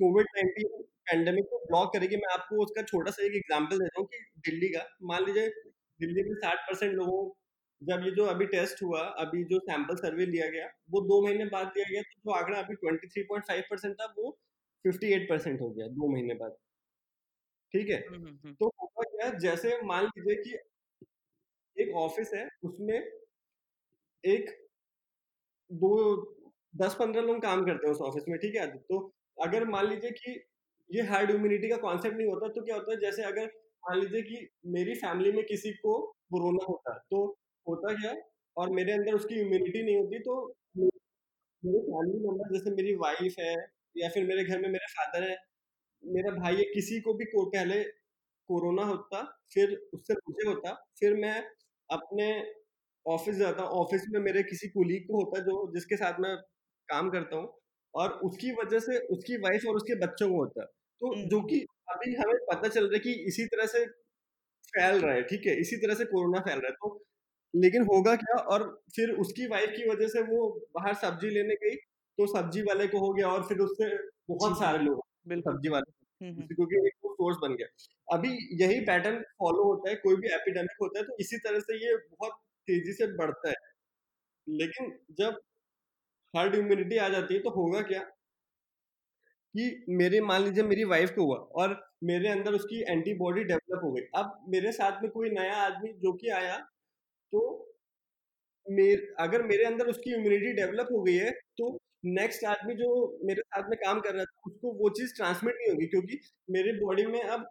[0.00, 4.08] कोविड नाइन्टीन पैंडेमिक को ब्लॉक करेगी। मैं आपको उसका छोटा सा एक एग्ज़ाम्पल देता हूँ
[4.08, 4.18] कि
[4.50, 5.48] दिल्ली का मान लीजिए
[6.00, 7.20] दिल्ली में साठ परसेंट लोगों
[7.82, 11.44] जब ये जो अभी टेस्ट हुआ अभी जो सैंपल सर्वे लिया गया वो दो महीने
[11.52, 14.30] बाद दिया गया तो जो आंकड़ा अभी twenty three point five percent था वो
[14.84, 16.56] फिफ्टी एट परसेंट हो गया दो महीने बाद।
[17.74, 17.96] ठीक है?
[17.98, 22.96] हम्म, हम्म, हम्म। तो होगा क्या जैसे मान लीजिए कि एक ऑफ़िस है उसमें
[24.24, 24.50] एक
[25.70, 25.92] दो
[26.74, 28.66] दस पंद्रह लोग काम करते हैं उस ऑफ़िस में ठीक है?
[28.78, 28.98] तो
[29.42, 30.34] अगर मान लीजिए कि
[30.92, 33.46] ये हार्ड इम्यूनिटी का कॉन्सेप्ट नहीं होता तो क्या होता है, जैसे अगर
[33.84, 35.98] मान लीजिए कि मेरी फैमिली में किसी को
[36.32, 37.24] कोरोना होता तो
[37.66, 38.14] होता क्या
[38.56, 40.36] और मेरे अंदर उसकी इम्यूनिटी नहीं होती तो
[41.62, 43.54] मेरे फैमिली मेंबर जैसे मेरी वाइफ है,
[43.96, 45.36] या फिर मेरे घर में मेरे फादर है,
[46.02, 47.82] मेरा भाई है, किसी को भी को, पहले
[48.48, 49.22] कोरोना होता,
[49.54, 51.36] फिर उससे मुझे होता, फिर मैं
[51.90, 52.28] अपने
[53.06, 56.36] ऑफ़िस जाता हूँ। ऑफ़िस में मेरे किसी कुलीग को होता जो, जिसके साथ मैं
[56.88, 57.48] काम करता हूँ,
[57.94, 60.66] और उसकी वजह से उसकी वाइफ और उसके बच्चों को होता
[61.02, 63.84] तो जो कि अभी हमें पता चल रहा है कि इसी तरह से
[64.72, 65.54] फैल रहा है ठीक है?
[65.60, 67.04] इसी तरह से कोरोना फैल रहा है तो
[67.54, 68.36] लेकिन होगा क्या?
[68.36, 68.62] और
[68.96, 71.74] फिर उसकी वाइफ की वजह से वो बाहर सब्ज़ी लेने गई
[72.18, 73.88] तो सब्ज़ी वाले को हो गया और फिर उससे
[74.28, 75.02] बहुत सारे लोग
[75.40, 75.90] सब्ज़ी वाले
[76.50, 77.66] क्योंकि एक सोर्स बन गया।
[78.08, 78.28] अभी
[78.62, 81.96] यही पैटर्न फॉलो होता है कोई भी एपिडेमिक होता है तो इसी तरह से ये
[81.98, 82.32] बहुत
[82.68, 83.54] तेज़ी से बढ़ता है।
[84.46, 85.40] लेकिन जब
[86.34, 88.00] हर्ड इम्यूनिटी आ जाती है तो होगा क्या?
[89.54, 93.92] कि मेरे मान लीजिए मेरी वाइफ को हुआ और मेरे अंदर उसकी एंटीबॉडी डेवलप हो
[93.92, 96.56] गई। अब मेरे साथ में कोई नया आदमी जो कि आया
[97.32, 97.40] तो
[98.66, 102.88] मेर, अगर मेरे अंदर उसकी इम्यूनिटी डेवलप हो गई है तो नेक्स्ट आदमी जो
[103.24, 106.18] मेरे साथ में काम कर रहा था उसको वो चीज़ ट्रांसमिट नहीं होगी क्योंकि
[106.50, 107.46] मेरे बॉडी में अब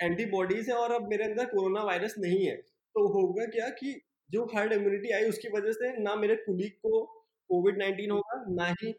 [0.00, 3.94] एंटीबॉडीज है और अब मेरे अंदर कोरोना वायरस नहीं है। तो होगा क्या कि
[4.30, 7.02] जो हर्ड इम्यूनिटी आई उसकी वजह से ना मेरे कुलीग को
[7.50, 8.92] कोविड नाइन्टीन होगा ना ही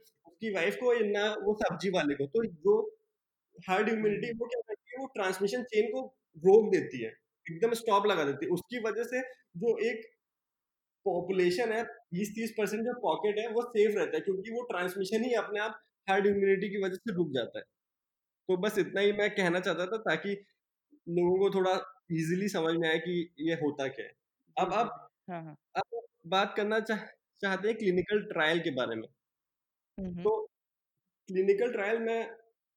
[0.45, 2.73] उसकी वाइफ को ना वो सब्ज़ी वाले को तो जो
[3.69, 6.01] हर्ड इम्यूनिटी वो क्या करती है वो ट्रांसमिशन चेन को
[6.43, 7.09] रोक देती है
[7.45, 9.21] एकदम स्टॉप लगा देती है। उसकी वजह से
[9.57, 10.05] जो एक
[11.05, 15.23] पॉपुलेशन है बीस तीस परसेंट जो पॉकेट है वो सेफ़ रहता है क्योंकि वो ट्रांसमिशन
[15.23, 17.65] ही अपने आप हर्ड इम्यूनिटी की वजह से रुक जाता है।
[18.49, 20.33] तो बस इतना ही मैं कहना चाहता था ताकि
[21.09, 21.73] लोगों को थोड़ा
[22.13, 24.13] इजीली समझ में आए कि ये होता क्या है।
[24.57, 27.05] अब आप हाँ हाँ। अब बात करना चाह
[27.41, 29.07] चाहते हैं क्लिनिकल ट्रायल के बारे में।
[29.97, 30.31] हम्म, तो
[31.29, 32.29] क्लिनिकल ट्रायल में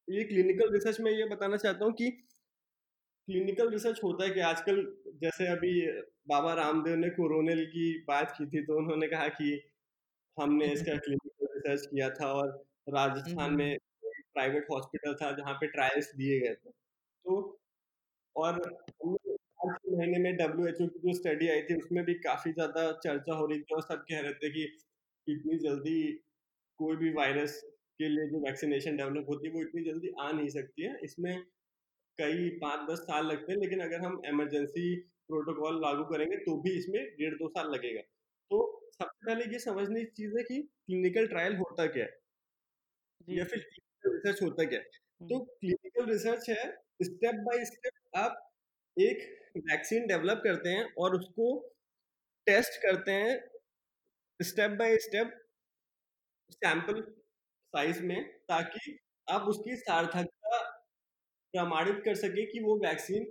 [0.09, 2.11] ये क्लिनिकल रिसर्च में ये बताना चाहता हूँ कि
[3.29, 4.77] क्लिनिकल रिसर्च होता है कि आजकल
[5.23, 5.73] जैसे अभी
[6.29, 9.51] बाबा रामदेव ने कोरोनल की बात की थी तो उन्होंने कहा कि
[10.37, 12.49] हमने इसका क्लिनिकल रिसर्च किया था और
[12.89, 17.37] राजस्थान में प्राइवेट हॉस्पिटल था जहाँ पे ट्रायल्स दिए गए थे। तो
[18.37, 19.33] और हमने
[19.65, 22.53] आज के महीने में डब्ल्यू एच ओ की जो स्टडी आई थी उसमें भी काफ़ी
[22.53, 24.65] ज़्यादा चर्चा हो रही थी और सब कह रहे थे कि
[25.27, 25.99] इतनी जल्दी
[26.81, 27.61] कोई भी वायरस
[28.01, 31.43] के लिए जो वैक्सीनेशन डेवलप होती है वो इतनी जल्दी आ नहीं सकती है। इसमें
[32.19, 34.95] कई पाँच दस साल लगते हैं लेकिन अगर हम इमरजेंसी
[35.29, 38.01] प्रोटोकॉल लागू करेंगे तो भी इसमें डेढ़ दो साल लगेगा।
[38.51, 38.61] तो
[38.93, 42.19] सबसे पहले ये समझने की चीज़ है कि क्लिनिकल ट्रायल होता क्या है?
[43.29, 44.85] या फिर क्लिनिकल रिसर्च होता क्या है?
[45.21, 46.65] तो क्लिनिकल रिसर्च है
[47.03, 48.45] स्टेप बाय स्टेप आप
[48.97, 49.19] एक
[49.67, 51.47] वैक्सीन डेवलप करते हैं और उसको
[52.47, 53.35] टेस्ट करते हैं
[54.41, 55.39] step by step
[56.51, 57.01] sample
[57.75, 60.59] size में ताकि आप उसकी सार्थकता
[61.55, 63.25] प्रमाणित कर सके कि वो वैक्सीन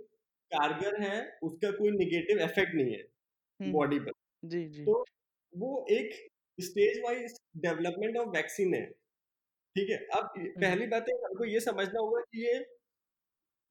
[0.50, 3.02] कारगर है उसका कोई निगेटिव इफ़ेक्ट नहीं है
[3.72, 4.12] बॉडी पर।
[4.44, 5.04] जी जी। तो
[5.54, 6.14] वो एक
[6.58, 8.84] stage wise development of vaccine है
[9.76, 9.98] ठीक है?
[10.12, 12.58] अब पहली बात है हमको ये समझना होगा कि ये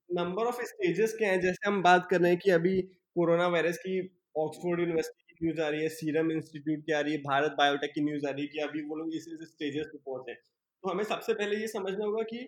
[0.10, 1.39] नंबर ऑफ़ स्टेजेस क्या हैं?
[1.41, 3.99] जैसे हम बात कर रहे हैं कि अभी कोरोना वायरस की
[4.38, 8.02] ऑक्सफोर्ड यूनिवर्सिटी न्यूज़ आ रही है सीरम इंस्टीट्यूट की आ रही है भारत बायोटेक की
[8.02, 11.34] न्यूज़ आ रही है कि अभी वो लोग इस स्टेजेस पे पहुँचे तो हमें सबसे
[11.34, 12.47] पहले ये समझना होगा कि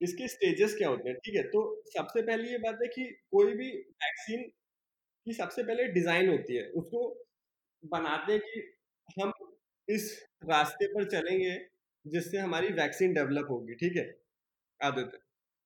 [0.00, 1.42] इसके स्टेजेस क्या होते हैं ठीक है?
[1.42, 3.68] तो सबसे पहले ये बात है कि कोई भी
[4.02, 4.42] वैक्सीन
[5.26, 7.02] की सबसे पहले डिज़ाइन होती है उसको
[7.82, 8.62] बनाते हैं कि
[9.20, 9.32] हम
[9.88, 10.08] इस
[10.44, 11.54] रास्ते पर चलेंगे
[12.04, 14.06] जिससे हमारी वैक्सीन डेवलप होगी ठीक है?
[14.80, 15.18] आदत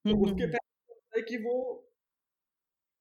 [0.04, 1.56] तो उसके पहले है कि वो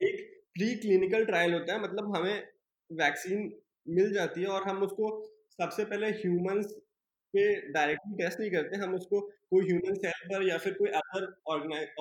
[0.01, 0.21] एक
[0.55, 2.54] प्री क्लिनिकल ट्रायल होता है मतलब हमें
[2.91, 3.51] वैक्सीन
[3.89, 5.09] मिल जाती है और हम उसको
[5.59, 6.73] सबसे पहले ह्यूमंस
[7.33, 7.43] पे
[7.73, 11.25] डायरेक्टली टेस्ट नहीं करते, हम उसको कोई ह्यूमन सेल पर या फिर कोई अदर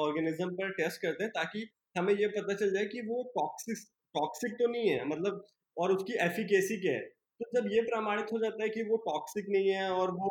[0.00, 1.66] ऑर्गेनिज्म पर टेस्ट करते हैं ताकि
[1.96, 3.78] हमें ये पता चल जाए कि वो टॉक्सिक
[4.14, 5.44] टॉक्सिक तो नहीं है मतलब
[5.76, 7.00] और उसकी एफिकेसी क्या है।
[7.40, 10.30] तो जब ये प्रमाणित हो जाता है कि वो टॉक्सिक नहीं है और वो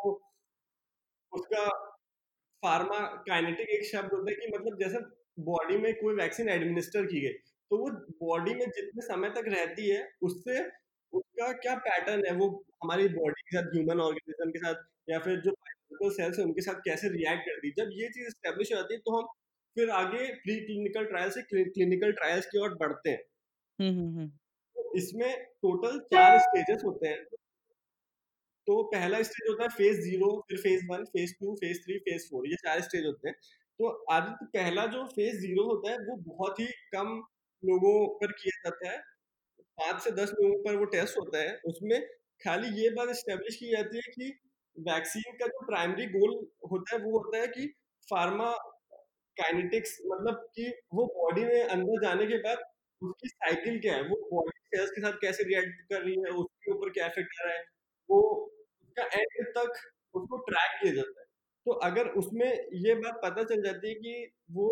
[1.33, 1.65] उसका
[2.63, 4.99] फार्मा काइनेटिक एक शब्द होता है कि मतलब जैसे
[5.43, 7.33] बॉडी में कोई वैक्सीन एडमिनिस्टर की गई
[7.71, 7.89] तो वो
[8.21, 10.59] बॉडी में जितने समय तक रहती है उससे
[11.13, 12.35] उसका क्या पैटर्न है?
[12.35, 12.47] वो
[12.83, 16.61] हमारी बॉडी के साथ ह्यूमन ऑर्गेनिज्म के साथ या फिर जो बायोलॉजिकल सेल्स है उनके
[16.61, 17.73] साथ कैसे रिएक्ट करती है?
[17.77, 19.27] जब ये चीज़ स्टेब्लिश हो जाती है तो हम
[19.77, 23.23] फिर आगे प्री क्लिनिकल ट्रायल से क्लिनिकल ट्रायल्स की ओर बढ़ते हैं।
[24.75, 27.25] तो इसमें टोटल चार स्टेजेस होते हैं।
[28.67, 32.27] तो पहला स्टेज होता है फ़ेज़ ज़ीरो फिर phase one phase two phase three phase
[32.29, 33.35] four ये चार स्टेज होते हैं।
[33.79, 37.21] तो आदित्य पहला जो फ़ेज़ ज़ीरो होता है वो बहुत ही कम
[37.65, 38.97] लोगों पर किया जाता है।
[39.77, 42.01] पाँच से दस लोगों पर वो टेस्ट होता है। उसमें
[42.41, 44.31] खाली ये बात स्टेब्लिश की जाती है कि
[44.77, 46.35] वैक्सीन का जो प्राइमरी गोल
[46.71, 47.67] होता है, वो होता है कि
[48.07, 48.51] फार्मा
[49.37, 52.57] काइनेटिक्स मतलब कि वो बॉडी में अंदर जाने के बाद
[53.01, 54.01] उसकी साइकिल क्या है?
[54.03, 56.31] वो बॉडी सेल्स के साथ कैसे रिएक्ट कर रही है?
[56.35, 57.63] उसके ऊपर क्या इफ़ेक्ट आ रहा है?
[58.09, 58.19] वो
[58.83, 59.73] उसका एंड तक
[60.13, 61.25] उसको ट्रैक किया जाता है।
[61.65, 62.47] तो अगर उसमें
[62.85, 64.69] ये बात पता चल जाती है कि वो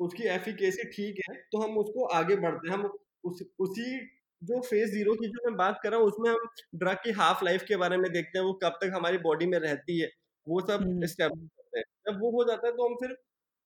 [0.00, 2.90] उसकी एफिकेसी ठीक है तो हम उसको आगे बढ़ते हैं। हम
[3.24, 3.84] उस उसी
[4.42, 7.44] जो फ़ेज़ ज़ीरो की जो मैं बात कर रहा हूँ उसमें हम ड्रग की हाफ़
[7.44, 10.08] लाइफ के बारे में देखते हैं वो कब तक हमारी बॉडी में रहती है
[10.46, 13.16] वो सब स्टेप करते हैं। जब वो हो जाता है तो हम फिर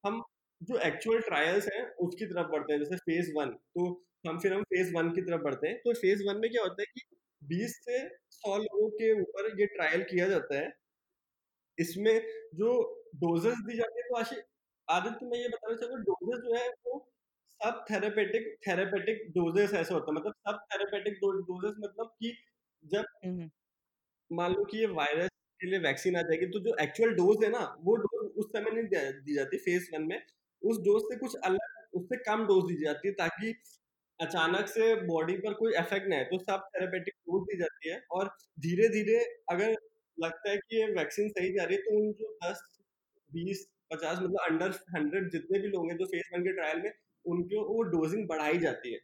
[0.04, 0.22] हम
[0.60, 3.86] जो एक्चुअल ट्रायल्स हैं उसकी तरफ़ बढ़ते हैं जैसे फ़ेज़ वन तो
[4.24, 6.82] हम फिर हम फ़ेज़ वन की तरफ़ बढ़ते हैं। तो फ़ेज़ वन में क्या होता
[6.82, 7.00] है कि
[7.42, 7.98] 20 से
[8.32, 10.70] सौ लोगों के ऊपर ये ट्रायल किया जाता है।
[11.78, 12.14] इसमें
[12.54, 12.72] जो
[13.16, 14.16] डोजेस दी जाती है तो
[14.88, 16.98] आदित्य मैं ये बताना चाहूँगा डोजेस जो है वो
[17.60, 22.36] सब थेरेपेटिक थेरेपेटिक डोजेस ऐसे होता है। मतलब सब थेरेपेटिक डोजेस मतलब कि
[22.84, 23.04] जब
[24.30, 25.28] मान लो कि ये वायरस
[25.60, 28.70] के लिए वैक्सीन आ जाएगी तो जो एक्चुअल डोज है ना वो डोज उस समय
[28.70, 28.84] नहीं
[29.22, 30.18] दी जाती फ़ेज़ वन में।
[30.62, 33.54] उस डोज से कुछ अलग उससे कम डोज दी जाती है ताकि
[34.20, 38.00] अचानक से बॉडी पर कोई इफ़ेक्ट ना है तो सब थेरेपेटिक डोज दी जाती है
[38.12, 38.28] और
[38.60, 39.18] धीरे धीरे
[39.50, 39.74] अगर
[40.18, 42.62] लगता है कि ये वैक्सीन सही जा रही है तो उन जो दस
[43.30, 46.92] बीस पचास मतलब अंडर हंड्रेड जितने भी लोग हैं जो फ़ेज़ वन के ट्रायल में
[47.24, 49.00] उनको वो डोजिंग बढ़ाई जाती है।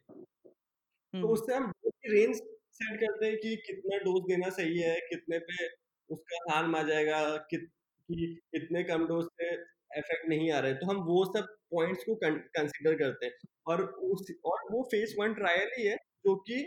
[1.13, 1.71] तो उससे हम
[2.07, 2.35] रेंज
[2.75, 5.67] सेट करते हैं कि कितना डोज देना सही है कितने पे
[6.09, 9.53] उसका हार्म आ जाएगा कि, कि इतने कम डोज से
[9.99, 13.33] इफ़ेक्ट नहीं आ रहे। तो हम वो सब पॉइंट्स को कंसिडर करते हैं।
[13.67, 16.61] और उस और वो फ़ेज़ वन ट्रायल ही है जो कि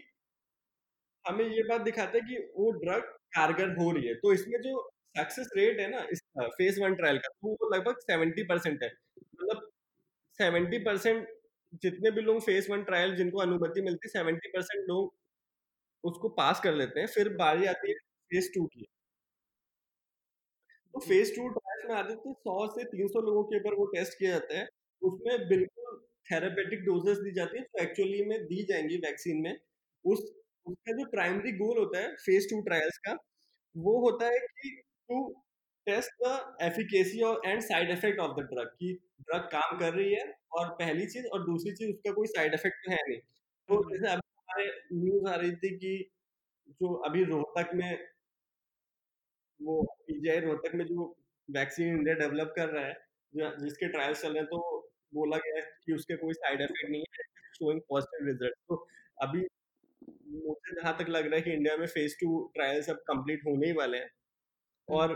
[1.25, 3.03] हमें ये बात दिखाता है कि वो ड्रग
[3.37, 4.75] कारगर हो रही है। तो इसमें जो
[5.14, 8.88] सक्सेस रेट है ना इस फ़ेज़ वन ट्रायल का तो वो लगभग सेवेंटी परसेंट है।
[9.18, 9.70] मतलब
[10.38, 11.29] सेवेंटी परसेंट
[11.83, 15.14] जितने भी लोग फ़ेज़ वन ट्रायल जिनको अनुमति मिलती है सेवेंटी परसेंट लोग
[16.05, 17.96] उसको पास कर लेते हैं फिर बारी आती है
[18.31, 18.87] फ़ेज़ टू की।
[20.94, 23.87] तो फ़ेज़ टू ट्रायल में आते थे सौ से तीन सौ लोगों के ऊपर वो
[23.88, 24.66] टेस्ट किया जाता है
[25.03, 25.96] उसमें बिल्कुल
[26.27, 29.57] थेरापेटिक डोजेस दी जाती है जो एक्चुअली में दी जाएँगी वैक्सीन में।
[30.05, 30.20] उस
[30.66, 33.12] उसका जो प्राइमरी गोल होता है फ़ेज़ टू ट्रायल्स का
[33.74, 34.70] वो होता है कि
[35.09, 35.23] टू
[35.87, 40.14] टेस्ट द एफिकेसी और and side effect of the drug की ड्रग काम कर रही
[40.14, 43.19] है और पहली चीज़ और दूसरी चीज़ उसका कोई साइड इफ़ेक्ट तो है नहीं
[43.69, 45.95] तो हम्म। जैसे अभी हमारे न्यूज़ आ रही थी कि
[46.81, 47.90] जो अभी रोहतक में
[49.61, 51.14] वो पीजीआई रोहतक में जो
[51.49, 54.59] वैक्सीन इंडिया डेवलप कर रहा है जिसके ट्रायल्स चल रहे हैं तो
[55.14, 58.77] बोला गया है कि उसके कोई साइड इफ़ेक्ट नहीं है शोइंग पॉजिटिव रिज़ल्ट तो
[59.19, 59.47] अभी
[60.37, 63.67] मुझे जहाँ तक लग रहा है कि इंडिया में फ़ेज़ टू ट्रायल्स अब कंप्लीट होने
[63.67, 64.09] ही वाले हैं।
[64.88, 65.14] और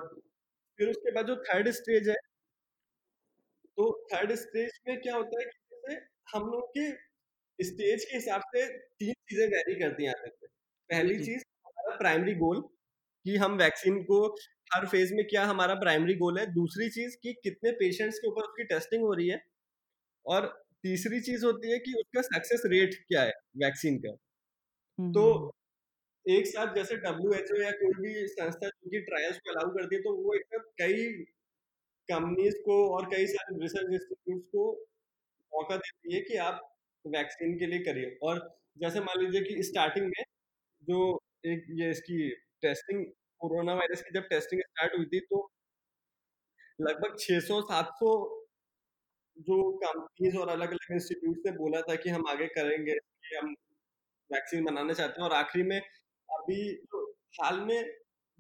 [0.79, 2.17] फिर उसके बाद जो थर्ड स्टेज है
[3.79, 6.01] तो थर्ड स्टेज में क्या होता है कि जैसे
[6.33, 6.91] हम लोग के
[7.59, 10.31] स्टेज के हिसाब से तीन चीज़ें वेरी करती हैं आते
[10.91, 12.61] पहली चीज़ हमारा प्राइमरी गोल
[13.27, 14.21] कि हम वैक्सीन को
[14.71, 18.43] हर फ़ेज़ में क्या हमारा प्राइमरी गोल है। दूसरी चीज़ कि कितने पेशेंट्स के ऊपर
[18.43, 19.41] उसकी टेस्टिंग हो रही है।
[20.27, 20.47] और
[20.85, 24.13] तीसरी चीज़ होती है कि उसका सक्सेस रेट क्या है वैक्सीन का।
[24.99, 25.25] तो
[26.29, 29.71] एक साथ जैसे डब्ल्यू एच ओ या कोई भी संस्था जो कि ट्रायल्स को अलाउ
[29.77, 31.07] करती है तो वो एक कई
[32.09, 34.67] कंपनीज़ को और कई सारे रिसर्च इंस्टीट्यूट को
[35.53, 36.61] मौका देती है कि आप
[37.05, 38.41] वैक्सीन के लिए करिए। और
[38.77, 40.25] जैसे मान लीजिए कि स्टार्टिंग में
[40.83, 41.01] जो
[41.47, 42.31] एक ये इसकी
[42.63, 43.05] टेस्टिंग
[43.41, 45.49] कोरोना वायरस की जब टेस्टिंग स्टार्ट हुई थी तो
[46.79, 48.11] लगभग 600-700
[49.37, 53.55] जो कंपनीज़ और अलग अलग इंस्टीट्यूट ने बोला था कि हम आगे करेंगे, कि हम
[54.31, 55.81] वैक्सीन बनाना चाहते हैं। और आखिरी में
[56.29, 57.83] अभी जो हाल में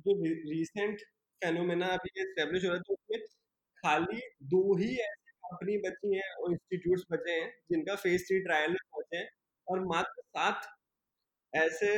[0.06, 1.00] जो रिसेंट
[1.42, 3.20] फेनोमेना अभी एस्टेब्लिश हो रहा है तो उसमें
[3.84, 4.20] खाली
[4.50, 8.78] दो ही ऐसी कंपनी बची हैं और इंस्टीट्यूट्स बचे हैं, जिनका फ़ेज़ थ्री ट्रायल में
[8.92, 9.28] पहुँचे हैं
[9.66, 10.68] और मात्र सात
[11.52, 11.94] ऐसे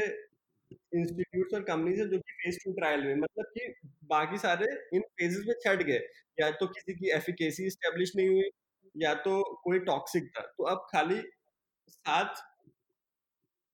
[0.94, 3.72] इंस्टीट्यूट्स और कंपनीज़ है जो कि फ़ेज़ टू ट्रायल में मतलब कि
[4.10, 6.00] बाकी सारे इन फेजेस में छट गए।
[6.38, 8.50] या तो किसी की एफिकेसी स्टेब्लिश नहीं हुई,
[8.94, 11.20] या तो कोई टॉक्सिक था। तो अब खाली
[11.90, 12.42] सात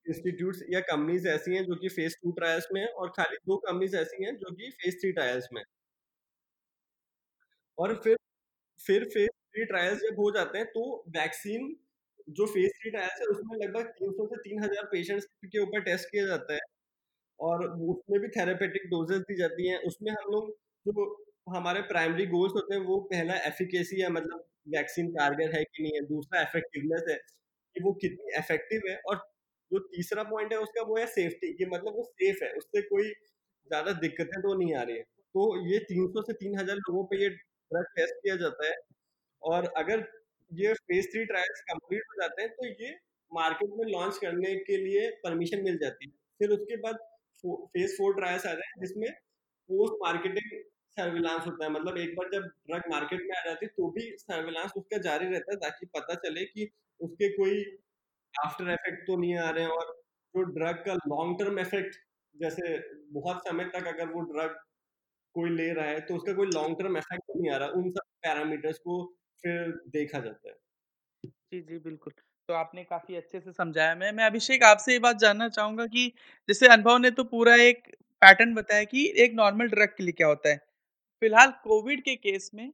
[0.08, 3.56] इंस्टीट्यूट्स या कंपनीज़ ऐसी हैं जो कि फ़ेज़ टू ट्रायल्स में है और खाली दो
[3.60, 5.62] कंपनीज़ ऐसी हैं जो कि फ़ेज़ थ्री ट्रायल्स में
[7.78, 8.16] और फिर
[8.80, 11.74] फिर फ़ेज़ थ्री ट्रायल्स जब हो जाते हैं तो वैक्सीन,
[12.30, 16.26] जो फ़ेज़ थ्री ट्रायल्स है उसमें लगभग 300 से 3000 पेशेंट्स के ऊपर टेस्ट किया
[16.26, 16.60] जाता है
[17.38, 20.50] और उसमें भी थेरेपेटिक डोजेस दी जाती हैं। उसमें हम लोग
[20.86, 21.06] जो
[21.48, 25.92] हमारे प्राइमरी गोल्स होते हैं वो पहला एफिकेसी है मतलब वैक्सीन कारगर है कि नहीं
[25.94, 27.16] है, दूसरा इफेक्टिवनेस है
[27.76, 29.16] कि वो कितनी इफ़ेक्टिव है और
[29.70, 33.08] जो तीसरा पॉइंट है, उसका वो है सेफ्टी कि मतलब वो सेफ़ है, उससे कोई
[33.10, 35.02] ज़्यादा दिक्कतें तो नहीं आ रही है।
[35.34, 38.74] तो ये 300 से 3000 लोगों पे ये ड्रग टेस्ट किया जाता है
[39.42, 40.04] और अगर
[40.50, 42.90] ये फ़ेज़ थ्री ट्रायल्स कंप्लीट हो जाते हैं तो ये
[43.32, 46.96] मार्केट में लॉन्च करने के लिए परमिशन मिल जाती है। फिर उसके बाद
[47.44, 49.10] फ़ेज़ फोर ट्रायल्स आ जाए जिसमें
[49.68, 50.50] पोस्ट मार्केटिंग
[50.96, 54.10] सर्विलांस होता है। मतलब एक बार जब ड्रग मार्केट में आ जाती है तो भी
[54.18, 57.64] सर्विलांस उसका जारी रहता है, ताकि पता चले कि उसके कोई
[58.36, 59.92] आफ्टर इफ़ेक्ट तो नहीं आ रहे हैं और
[60.34, 61.96] जो ड्रग का लॉन्ग टर्म इफ़ेक्ट
[62.34, 62.76] जैसे
[63.12, 64.58] बहुत समय तक अगर वो ड्रग
[65.34, 68.06] कोई ले रहा है तो उसका कोई लॉन्ग टर्म इफ़ेक्ट नहीं आ रहा, उन सब
[68.22, 69.04] पैरामीटर्स को
[69.44, 70.56] फिर देखा जाता है।
[71.24, 72.12] जी जी, बिल्कुल।
[72.48, 76.06] तो आपने काफ़ी अच्छे से समझाया मैं मैं अभिषेक आपसे ये बात जानना चाहूँगा कि
[76.48, 77.82] जैसे अनुभव ने तो पूरा एक
[78.22, 80.56] पैटर्न बताया कि एक नॉर्मल ड्रग के लिए क्या होता है।
[81.22, 82.70] फ़िलहाल कोविड के केस में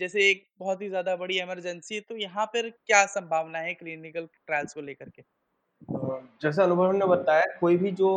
[0.00, 4.26] जैसे एक बहुत ही ज़्यादा बड़ी इमरजेंसी है, तो यहाँ पर क्या संभावना है क्लिनिकल
[4.46, 5.22] ट्रायल्स को लेकर के?
[6.42, 8.08] जैसा अनुभव ने बताया कोई भी जो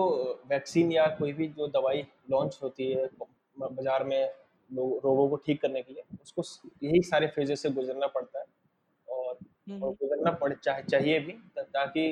[0.50, 3.10] वैक्सीन या कोई भी जो दवाई लॉन्च होती है
[3.58, 4.30] बाज़ार में
[4.70, 6.44] रोगों को ठीक करने के लिए उसको
[6.84, 8.46] यही सारे फेजेस से गुजरना पड़ता है
[9.08, 9.38] और,
[9.84, 12.10] और गुजरना पड़ चाह, चाहिए भी ताकि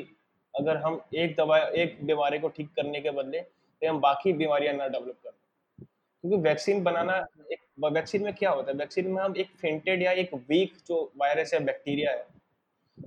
[0.53, 4.73] अगर हम एक दवा एक बीमारी को ठीक करने के बदले तो हम बाकी बीमारियाँ
[4.75, 5.85] ना डेवलप करें
[6.23, 7.17] क्योंकि वैक्सीन बनाना
[7.51, 11.01] एक वैक्सीन में क्या होता है वैक्सीन में हम एक फेंटेड या एक वीक जो
[11.17, 12.25] वायरस या बैक्टीरिया है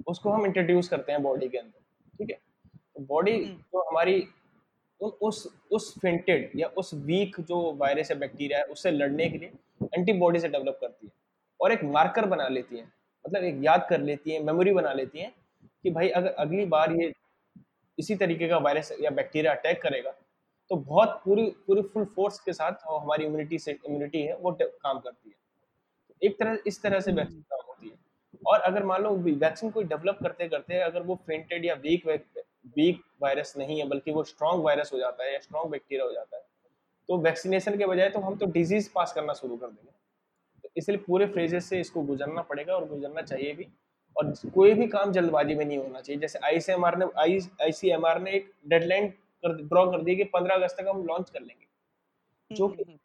[0.06, 2.36] उसको हम इंट्रोड्यूस करते हैं बॉडी के अंदर ठीक है
[2.94, 4.26] तो बॉडी हम्म। जो हमारी
[5.00, 9.88] उस उस फेंटेड या उस वीक जो वायरस या बैक्टीरिया है उससे लड़ने के लिए
[9.92, 11.12] एंटीबॉडी से डेवलप करती है
[11.60, 12.84] और एक मार्कर बना लेती है
[13.24, 15.32] मतलब एक याद कर लेती है मेमोरी बना लेती है
[15.84, 17.12] कि भाई अगर अगली बार ये
[17.98, 20.14] इसी तरीके का वायरस या बैक्टीरिया अटैक करेगा
[20.72, 24.98] तो बहुत पूरी पूरी फुल फोर्स के साथ हमारी इम्यूनिटी से इम्यूनिटी है वो काम
[24.98, 25.34] करती है।
[26.22, 27.94] एक तरह इस तरह से वैक्सीन काम होती है।
[28.46, 32.06] और अगर मान लो वैक्सीन कोई डेवलप करते करते अगर वो फेंटेड या वीक
[32.76, 36.12] वीक वायरस नहीं है बल्कि वो स्ट्रॉन्ग वायरस हो जाता है या स्ट्रॉन्ग बैक्टीरिया हो
[36.12, 36.42] जाता है
[37.08, 39.92] तो वैक्सीनेशन के बजाय तो हम तो डिज़ीज़ पास करना शुरू कर देंगे।
[40.64, 43.68] तो इसलिए पूरे फ्रेजेस से इसको गुजरना पड़ेगा और गुजरना चाहिए भी।
[44.16, 48.30] और कोई भी काम जल्दबाजी में नहीं होना चाहिए। जैसे आईसीएमआर ने आई आईसीएमआर ने
[48.32, 49.12] एक डेडलाइन
[49.44, 51.66] कर ड्रॉ कर दी कि 15 अगस्त तक हम लॉन्च कर लेंगे।
[52.50, 52.98] जो कि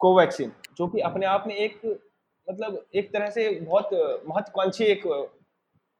[0.00, 1.80] कोवैक्सीन जो कि अपने आप में एक
[2.48, 3.90] मतलब एक तरह से बहुत
[4.28, 5.06] महत्वाकांक्षी एक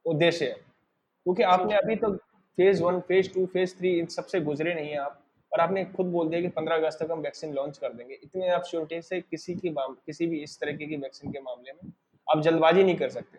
[0.07, 2.13] उद्देश्य है। क्योंकि आपने अभी तो
[2.59, 6.07] phase one phase two phase three इन सबसे गुजरे नहीं है आप और आपने खुद
[6.07, 9.21] बोल दिया कि पंद्रह अगस्त तक हम वैक्सीन लॉन्च कर देंगे। इतने आप श्योरिटी से
[9.21, 11.93] किसी की किसी भी इस तरीके की वैक्सीन के मामले में
[12.27, 13.39] आप जल्दबाजी नहीं कर सकते।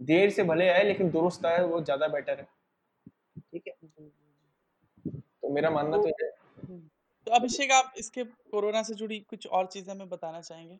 [0.00, 2.46] देर से भले आए लेकिन दुरुस्त आए वो ज़्यादा बेटर है।
[5.50, 6.28] मेरा मानना तो, तो ये
[6.68, 6.80] हम्म,
[7.26, 10.78] तो अभिषेक आप इसके कोरोना से जुड़ी कुछ और चीज़ें हमें बताना चाहेंगे?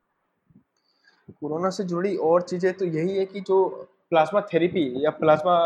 [1.41, 3.67] कोरोना से जुड़ी और चीज़ें तो यही है कि जो
[4.11, 5.57] प्लाज्मा थेरेपी या प्लाज्मा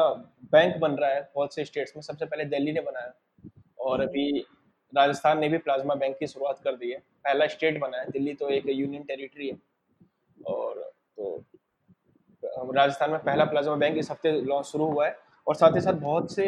[0.53, 3.13] बैंक बन रहा है बहुत से स्टेट्स में सबसे पहले दिल्ली ने बनाया।
[3.79, 4.47] और हम्म। अभी
[4.93, 8.35] राजस्थान ने भी प्लाज्मा बैंक की शुरुआत कर दी है। पहला स्टेट बना है दिल्ली
[8.35, 9.57] तो एक यूनियन टेरिटरी है।
[10.47, 10.81] और
[11.17, 11.45] तो
[12.73, 15.95] राजस्थान में पहला प्लाज्मा बैंक इस हफ़्ते लॉन्च शुरू हुआ है। और साथ ही साथ
[16.01, 16.47] बहुत से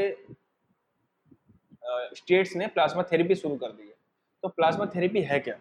[2.17, 3.95] स्टेट्स ने प्लाज्मा थेरेपी शुरू कर दी है।
[4.43, 5.55] तो प्लाज्मा थेरेपी है क्या?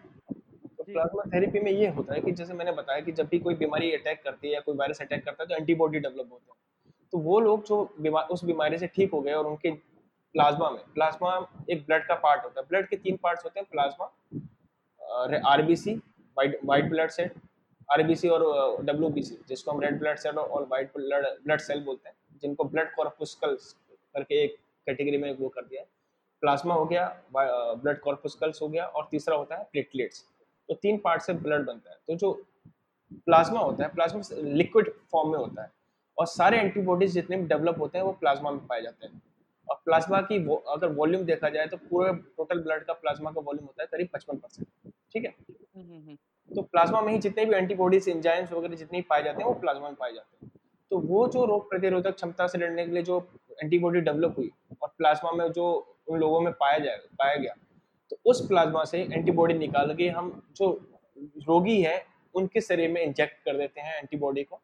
[0.78, 3.54] तो प्लाज्मा थेरेपी में ये होता है कि जैसे मैंने बताया कि जब भी कोई
[3.54, 6.92] बीमारी अटैक करती है या कोई वायरस अटैक करता है तो एंटीबॉडी डेवलप होते हैं।
[7.12, 10.80] तो वो लोग जो बीमार उस बीमारी से ठीक हो गए और उनके प्लाज्मा में
[10.94, 11.34] प्लाज्मा
[11.70, 14.06] एक ब्लड का पार्ट होता है। ब्लड के तीन पार्ट्स होते हैं plasma
[15.00, 15.94] R RBC
[16.36, 17.30] white white blood cell
[17.88, 18.42] RBC और
[18.84, 22.94] डब्ल्यूबीसी जिसको हम रेड ब्लड सेल और वाइट ब्लड ब्लड सेल बोलते हैं जिनको ब्लड
[22.94, 23.72] कॉर्पुस्कल्स
[24.14, 25.88] करके एक कैटेगरी में वो कर दिया है।
[26.42, 30.24] प्लाज्मा हो गया ब्लड कॉर्पुस्कल्स हो गया और तीसरा होता है प्लेटलेट्स
[30.68, 32.32] तो तीन पार्ट से ब्लड बनता है। तो जो
[33.24, 35.70] प्लाज्मा होता है प्लाज्मा लिक्विड फॉर्म में होता है
[36.18, 39.22] और सारे एंटीबॉडीज जितने भी डेवलप होते हैं वो प्लाज्मा में पाए जाते हैं।
[39.68, 43.40] और प्लाज्मा की वो, अगर वॉल्यूम देखा जाए तो पूरे टोटल ब्लड का प्लाज्मा का
[43.40, 45.30] वॉल्यूम होता है करीब पचपन परसेंट ठीक है?
[45.30, 46.16] हम्म, हम्म, हम्म।
[46.50, 49.88] तो प्लाज्मा में ही जितने भी एंटीबॉडीज इंजाइम्स वगैरह जितने पाए जाते हैं वो प्लाज्मा
[49.88, 50.52] में पाए जाते हैं।
[50.90, 53.18] तो वो जो रोग प्रतिरोधक क्षमता से लड़ने के लिए जो
[53.62, 54.50] एंटीबॉडी डेवलप हुई
[54.82, 55.66] और प्लाज्मा में जो
[56.08, 57.54] उन लोगों में पाया जाए पाया गया।
[58.12, 60.70] तो उस प्लाज्मा से एंटीबॉडी निकाल के हम जो
[61.48, 64.60] रोगी है उनके शरीर में इंजेक्ट कर देते हैं एंटीबॉडी को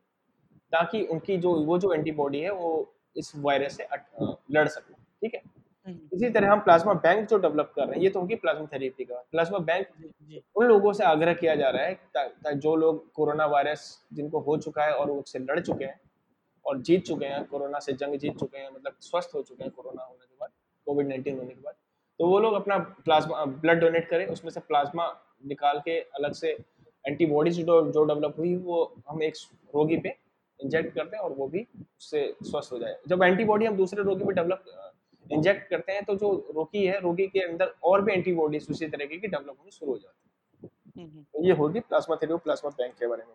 [0.72, 2.70] ताकि उनकी जो वो जो एंटीबॉडी है वो
[3.16, 3.86] इस वायरस से
[4.22, 5.40] लड़ सके ठीक है?
[5.86, 8.66] हम्म। इसी तरह हम प्लाज्मा बैंक जो डेवलप कर रहे हैं ये तो होगी प्लाज्मा
[8.72, 9.86] थेरेपी का। प्लाज्मा बैंक
[10.56, 14.40] उन लोगों से आग्रह किया जा रहा है ता, ता जो लोग कोरोना वायरस जिनको
[14.40, 16.00] हो चुका है और उससे लड़ चुके हैं
[16.66, 19.72] और जीत चुके हैं कोरोना से जंग जीत चुके हैं मतलब स्वस्थ हो चुके हैं
[19.72, 20.50] कोरोना होने के बाद
[20.86, 21.74] कोविड नाइन्टीन होने के बाद।
[22.20, 25.06] तो वो लोग अपना प्लाज्मा ब्लड डोनेट करें उसमें से प्लाज्मा
[25.44, 26.50] निकाल के अलग से
[27.04, 29.34] एंटीबॉडीज जो जो डेवलप हुई वो हम एक
[29.74, 30.14] रोगी पे
[30.60, 34.24] इंजेक्ट करते हैं और वो भी उससे स्वस्थ हो जाए। जब एंटीबॉडी हम दूसरे रोगी
[34.24, 34.64] पे डेवलप
[35.26, 39.16] इंजेक्ट करते हैं तो जो रोगी है रोगी के अंदर और भी एंटीबॉडीज उसी तरीके
[39.16, 40.66] की डेवलप होनी शुरू हो जाती
[40.98, 43.34] है। तो ये होगी प्लाज्मा थेरेपी प्लाज्मा बैंक के बारे में।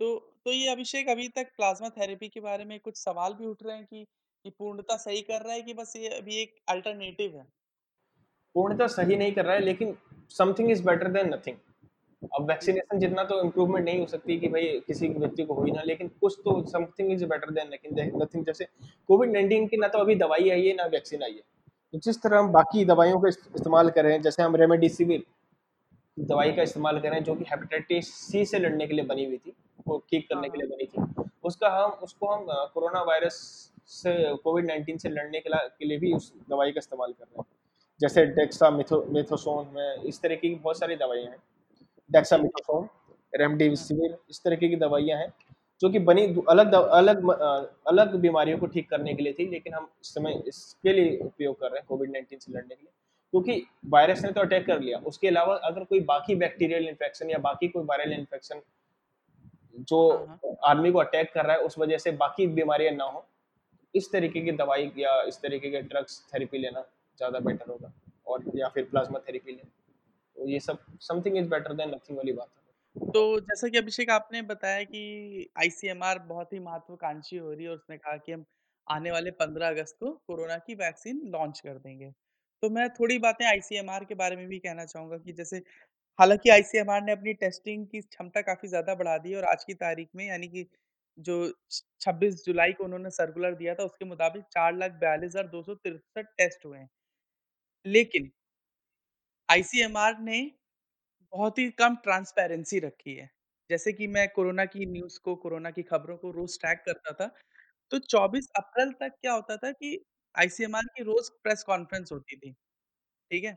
[0.00, 3.62] तो तो ये अभिषेक अभी तक प्लाज्मा थेरेपी के बारे में कुछ सवाल भी उठ
[3.62, 4.06] रहे हैं कि
[4.44, 7.46] ये पूर्णतः सही कर रहा है कि बस ये अभी एक अल्टरनेटिव है?
[8.54, 9.96] पूर्णतः सही नहीं कर रहा है लेकिन
[10.30, 11.56] something is better than nothing
[12.34, 15.72] अब वैक्सीनेशन जितना तो इम्प्रूवमेंट नहीं हो सकती कि भाई किसी व्यक्ति को हो ही
[15.72, 17.70] ना लेकिन कुछ तो something is better than
[18.16, 18.66] nothing जैसे
[19.08, 21.42] कोविड नाइन्टीन की ना तो अभी दवाई आई है ना वैक्सीन आई है।
[21.92, 25.24] तो जिस तरह हम बाकी दवाइयों का इस्तेमाल कर रहे हैं जैसे हम रेमेडिसिविर
[26.16, 29.24] दवाई का इस्तेमाल कर रहे हैं जो कि हेपेटाइटिस सी से लड़ने के लिए बनी
[29.24, 29.52] हुई थी
[29.88, 33.40] वो ठीक करने के लिए बनी थी उसका हम उसको हम कोरोना वायरस
[33.88, 37.40] से कोविड नाइन्टीन से लड़ने के के लिए भी उस दवाई का इस्तेमाल कर रहे
[37.40, 37.46] हैं।
[38.00, 41.42] जैसे डेक्सा मिथोसोन में इस तरह की बहुत सारी दवाइयाँ हैं।
[42.10, 42.88] डेक्सामिथोसोन
[43.32, 45.32] रेमडेसिविर इस तरीके की दवाइयाँ हैं
[45.80, 47.28] जो कि बनी अलग अलग
[47.88, 51.58] अलग बीमारियों को ठीक करने के लिए थी लेकिन हम इस समय इसके लिए उपयोग
[51.60, 52.92] कर रहे हैं कोविड नाइन्टीन से लड़ने के लिए।
[53.32, 57.38] क्योंकि वायरस ने तो अटैक कर लिया। उसके अलावा अगर कोई बाकी बैक्टीरियल इन्फेक्शन या
[57.38, 58.60] बाकी कोई वायरल इन्फेक्शन
[59.80, 63.04] जो हाँ, हाँ। आदमी को अटैक कर रहा है उस वजह से बाकी बीमारियाँ ना
[63.04, 63.24] हो
[63.94, 66.80] इस तरीके की दवाई या इस तरीके के ड्रग्स थेरेपी लेना
[67.18, 67.92] ज़्यादा बेटर होगा
[68.26, 69.70] और या फिर प्लाज्मा थेरेपी लेना
[70.36, 72.62] तो ये सब something is better than nothing वाली बात है।
[72.96, 77.76] तो जैसा कि अभिषेक आपने बताया कि आईसीएमआर बहुत ही महत्वाकांक्षी हो रही है और
[77.76, 78.44] उसने कहा कि हम
[78.86, 82.10] आने वाले 15 अगस्त को कोरोना की वैक्सीन लॉन्च कर देंगे।
[82.62, 85.56] तो मैं थोड़ी बातें आईसीएमआर के बारे में भी कहना चाहूँगा कि जैसे
[86.18, 89.74] हालाँकि आईसीएमआर ने अपनी टेस्टिंग की क्षमता काफ़ी ज़्यादा बढ़ा दी है और आज की
[89.76, 90.66] तारीख में यानी कि
[91.18, 91.36] जो
[92.00, 95.74] 26 जुलाई को उन्होंने सर्कुलर दिया था उसके मुताबिक चार लाख बयालीस हज़ार दो सौ
[95.76, 96.88] तिरसठ टेस्ट हुए हैं
[97.86, 98.30] लेकिन
[99.48, 100.40] आईसीएमआर ने
[101.32, 103.30] बहुत ही कम ट्रांसपेरेंसी रखी है।
[103.70, 107.26] जैसे कि मैं कोरोना की न्यूज़ को, कोरोना की खबरों को रोज़ ट्रैक करता था,
[107.92, 109.98] तो 24 अप्रैल तक क्या होता था कि
[110.34, 112.52] आईसीएमआर की रोज़ प्रेस कॉन्फ्रेंस होती थी,
[113.30, 113.54] ठीक है?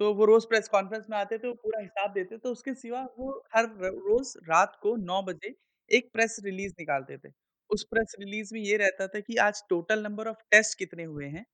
[0.00, 3.02] तो वो रोज़ प्रेस कॉन्फ्रेंस में आते थे, वो पूरा हिसाब देते तो उसके सिवा
[3.18, 5.54] वो हर रोज़ रात को 9 बजे
[5.90, 7.28] एक प्रेस रिलीज़ निकालते थे।
[7.70, 11.26] उस प्रेस रिलीज़ में ये रहता था कि आज टोटल नंबर ऑफ़ टेस्ट कितने हुए
[11.28, 11.44] हैं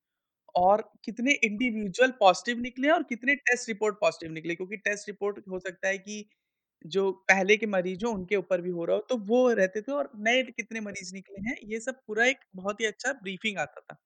[0.55, 5.59] और कितने इंडिविजुअल पॉज़िटिव निकले और कितने टेस्ट रिपोर्ट पॉज़िटिव निकले क्योंकि टेस्ट रिपोर्ट हो
[5.61, 6.25] सकता है कि
[6.85, 9.93] जो पहले के मरीज़ हों, उनके ऊपर भी हो रहा हो, तो वो रहते थे
[9.93, 13.81] और नए कितने मरीज़ निकले हैं, ये सब पूरा एक बहुत ही अच्छा ब्रीफिंग आता
[13.83, 13.97] था।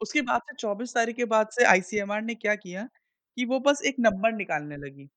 [0.00, 2.88] उसके बाद से 24 तारीख के बाद से आईसीएमआर ने क्या किया
[3.36, 5.08] कि वो बस एक नंबर निकालने लगी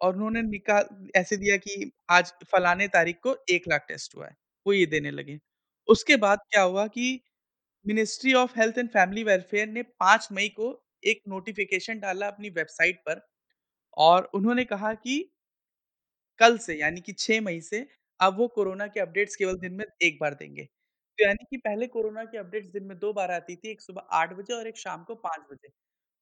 [0.00, 4.34] और उन्होंने निकाल ऐसे दिया कि आज फलाने तारीख को 1 लाख टेस्ट हुआ है,
[4.66, 5.38] वो ये देने लगे।
[5.88, 7.20] उसके बाद क्या हुआ कि
[7.86, 10.72] ministry of health and family welfare ने 5 मई को
[11.02, 13.22] एक नोटिफ़िकेशन डाला अपनी वेबसाइट पर
[14.00, 15.18] और उन्होंने कहा कि
[16.40, 17.86] कल से यानी कि 6 मई से
[18.20, 21.86] अब वो कोरोना के अपडेट्स केवल दिन में 1 बार देंगे। तो यानी कि पहले
[21.88, 24.78] कोरोना की अपडेट्स दिन में 2 बार आती थी, एक सुबह 8 बजे और एक
[24.78, 25.68] शाम को 5 बजे।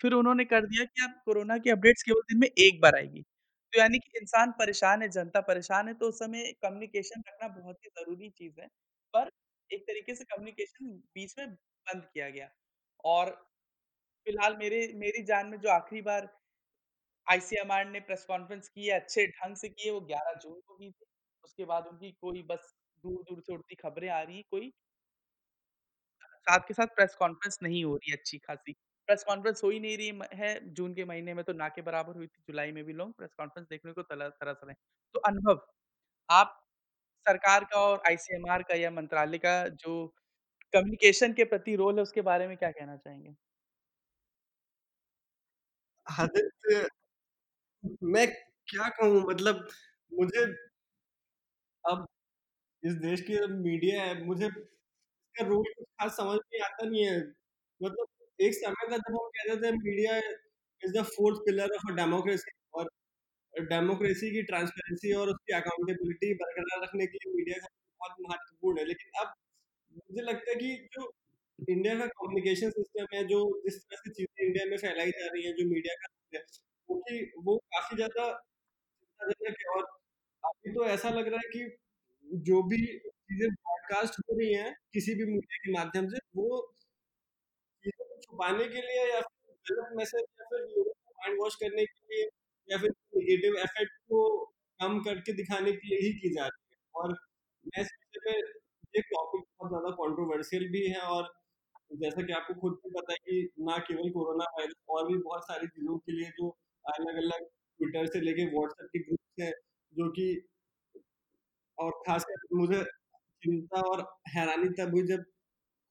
[0.00, 3.24] फिर उन्होंने कर दिया कि अब कोरोना की अपडेट्स केवल दिन में 1 बार आएगी।
[3.72, 7.76] तो यानी कि इंसान परेशान है, जनता परेशान है, तो उस समय कम्युनिकेशन रखना बहुत
[7.84, 8.66] ही ज़रूरी चीज़ है।
[9.14, 9.30] पर
[9.70, 12.48] एक तरीके से कम्युनिकेशन बीच में बंद किया गया
[13.04, 13.30] और
[14.26, 16.28] फ़िलहाल मेरे मेरी जान में जो आखिरी बार
[17.26, 20.76] आईसीएमआर ने प्रेस कॉन्फ्रेंस की है, अच्छे ढंग से की है, वो 11 जून को
[20.76, 21.06] की थी।
[21.44, 24.72] उसके बाद उनकी कोई बस दूर-दूर से उड़ती खबरें आ रही कोई
[26.46, 28.74] साथ के साथ प्रेस कॉन्फ्रेंस नहीं हो रही है अच्छी-खासी।
[29.08, 32.16] प्रेस कॉन्फ्रेंस हो ही नहीं रही है, जून के महीने में तो ना के बराबर
[32.16, 34.74] हुई थी, जुलाई में भी लोग प्रेस कॉन्फ्रेंस देखने को तला तरस रहे।
[35.14, 35.60] तो अनुभव,
[36.28, 36.60] आप
[37.26, 40.06] सरकार का और आईसीएमआर का या मंत्रालय का जो
[40.72, 43.36] कम्युनिकेशन के प्रति रोल है, उसके बारे में क्या कहना चाहेंगे?
[48.04, 48.26] मैं
[48.68, 49.66] क्या कहूँ मतलब
[50.12, 50.44] मुझे
[51.84, 52.06] अब
[52.82, 54.48] इस देश की मीडिया है, मुझे
[55.34, 57.18] रोल ख़ास समझ में आता नहीं है।
[57.80, 58.08] मतलब
[58.38, 60.16] एक समय था जब हम कहते थे media
[60.82, 62.90] is the fourth pillar of a democracy और
[63.54, 67.68] डेमोक्रेसी की ट्रांसपेरेंसी और उसकी अकाउंटेबिलिटी बरकरार रखने के लिए मीडिया का
[68.00, 69.34] बहुत महत्वपूर्ण है। लेकिन अब
[69.94, 71.10] मुझे लगता है कि जो
[71.68, 75.44] इंडिया का कम्युनिकेशन सिस्टम है, जो जिस तरह से चीज़ें इंडिया में फैलाई जा रही
[75.46, 76.42] है जो मीडिया का है,
[76.88, 79.82] वो कि वो काफ़ी ज़्यादा चिंताजनक है और
[80.42, 85.14] अभी तो ऐसा लग रहा है कि जो भी चीज़ें ब्रॉडकास्ट हो रही हैं, किसी
[85.14, 86.60] भी मीडिया के माध्यम से, वो
[88.18, 92.04] छुपाने के लिए या फिर गलत मैसेज या फिर लोगों को माइंड वॉश करने के
[92.10, 92.28] लिए
[92.68, 94.22] या फिर नेगेटिव इफ़ेक्ट को
[94.80, 97.12] कम करके दिखाने के लिए ही की जा रही है। और
[97.66, 98.36] मैं विषय पे
[98.94, 101.32] ये टॉपिक बहुत ज़्यादा कंट्रोवर्शियल भी है और
[101.96, 105.44] जैसा कि आपको खुद भी पता है कि ना केवल कोरोना वायरस और भी बहुत
[105.44, 106.48] सारी चीज़ों के लिए जो
[106.84, 109.52] अलग-अलग ट्विटर से लेके व्हाट्सएप के ग्रुप्स हैं,
[109.92, 110.28] जो कि
[111.78, 112.82] और खासकर मुझे
[113.42, 114.00] चिंता और
[114.30, 115.22] हैरानी तब हुई जब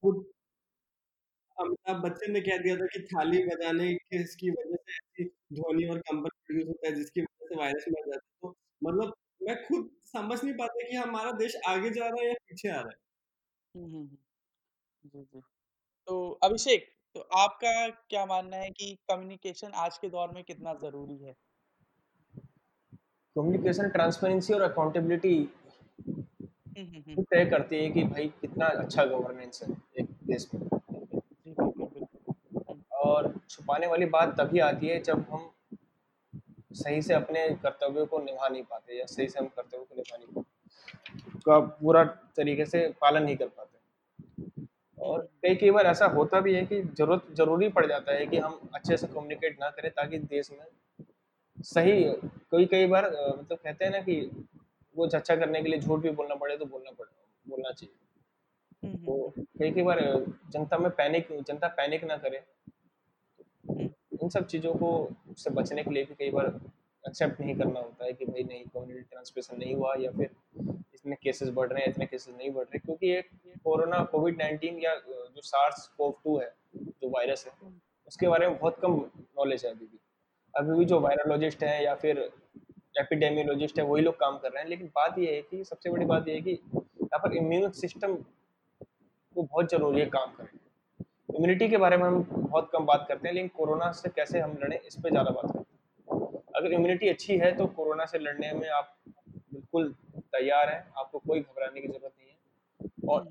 [0.04, 0.26] खुद
[1.58, 5.88] अमिताभ बच्चन ने कह दिया था कि थाली बजाने के इसकी वजह से ऐसी ध्वनि
[5.88, 9.56] और कंपन प्रोड्यूस होता है जिसकी वजह से वायरस मर जाता है। तो मतलब मैं
[9.66, 12.90] खुद समझ नहीं पाता कि हमारा देश आगे जा रहा है या पीछे आ रहा
[12.90, 12.98] है।
[15.04, 15.42] जी, जी।
[16.08, 21.18] तो अभिषेक, तो आपका क्या मानना है कि कम्युनिकेशन आज के दौर में कितना ज़रूरी
[21.18, 21.36] है?
[23.36, 25.36] कम्युनिकेशन, ट्रांसपेरेंसी और अकाउंटेबिलिटी।
[27.24, 30.68] तय करती है कि भाई कितना अच्छा गवर्नेंस है एक देश में।
[31.38, 32.36] जी, बिल्कुल, बिल्कुल।
[32.68, 35.50] हुँ। और छुपाने वाली बात तभी आती है जब हम
[36.74, 40.18] सही से अपने कर्तव्यों को निभा नहीं पाते या सही से हम कर्तव्यों को निभा
[40.18, 42.04] नहीं पाते, का पूरा
[42.38, 44.66] तरीके से पालन नहीं कर पाते।
[44.98, 48.38] और कई कई बार ऐसा होता भी है कि ज़रूरत ज़रूरी पड़ जाता है कि
[48.38, 50.66] हम अच्छे से कम्युनिकेट ना करें ताकि देश में
[51.58, 52.04] सही
[52.52, 53.06] कई कई बार
[53.40, 54.20] मतलब कहते हैं ना कि
[54.96, 57.10] वो अच्छा करने के लिए झूठ भी बोलना पड़े तो बोलना पड़े
[57.46, 57.96] बोलना चाहिए।
[58.84, 60.00] हुँ, हुँ, तो कई कई बार
[60.52, 62.44] जनता में पैनिक जनता पैनिक ना करे।
[64.28, 64.88] इन सब चीज़ों को
[65.38, 66.46] से बचने के लिए भी कई बार
[67.04, 70.30] एक्सेप्ट नहीं करना होता है कि भाई नहीं कम्युनिटी ट्रांसमिशन नहीं हुआ या फिर
[70.96, 73.30] इतने केसेस बढ़ रहे हैं, इतने केसेस नहीं बढ़ रहे क्योंकि एक
[73.64, 77.72] कोरोना कोविड-19 या जो सार्स कोव 2 है, जो वायरस है,
[78.08, 79.00] उसके बारे में बहुत कम
[79.40, 80.00] नॉलेज है अभी भी।
[80.54, 82.20] अभी भी जो वायरोलॉजिस्ट हैं या फिर
[83.00, 86.06] एपिडेमियोलॉजिस्ट है वही लोग काम कर रहे हैं। लेकिन बात यह है कि सबसे बड़ी
[86.06, 90.60] बात यह है कि यहाँ पर इम्यून सिस्टम को बहुत ज़रूरी है काम करना।
[91.38, 94.58] इम्यूनिटी के बारे में हम बहुत कम बात करते हैं, लेकिन कोरोना से कैसे हम
[94.64, 98.52] लड़ें, इस पर ज़्यादा बात करते हैं। अगर इम्यूनिटी अच्छी है, तो कोरोना से लड़ने
[98.54, 103.30] में आप बिल्कुल तैयार हैं, आपको कोई घबराने की ज़रूरत नहीं है और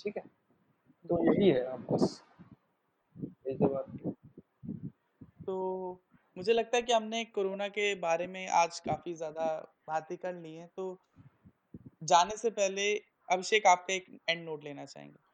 [0.00, 0.22] ठीक है?
[1.04, 2.22] तो यही है अब बस
[3.46, 4.14] तो
[5.46, 5.54] तो
[6.36, 9.46] मुझे लगता है कि हमने कोरोना के बारे में आज काफ़ी ज़्यादा
[9.88, 10.98] बातें कर ली हैं, तो
[12.02, 12.92] जाने से पहले
[13.28, 15.27] अभिषेक आपका एक एंड नोट लेना चाहेंगे?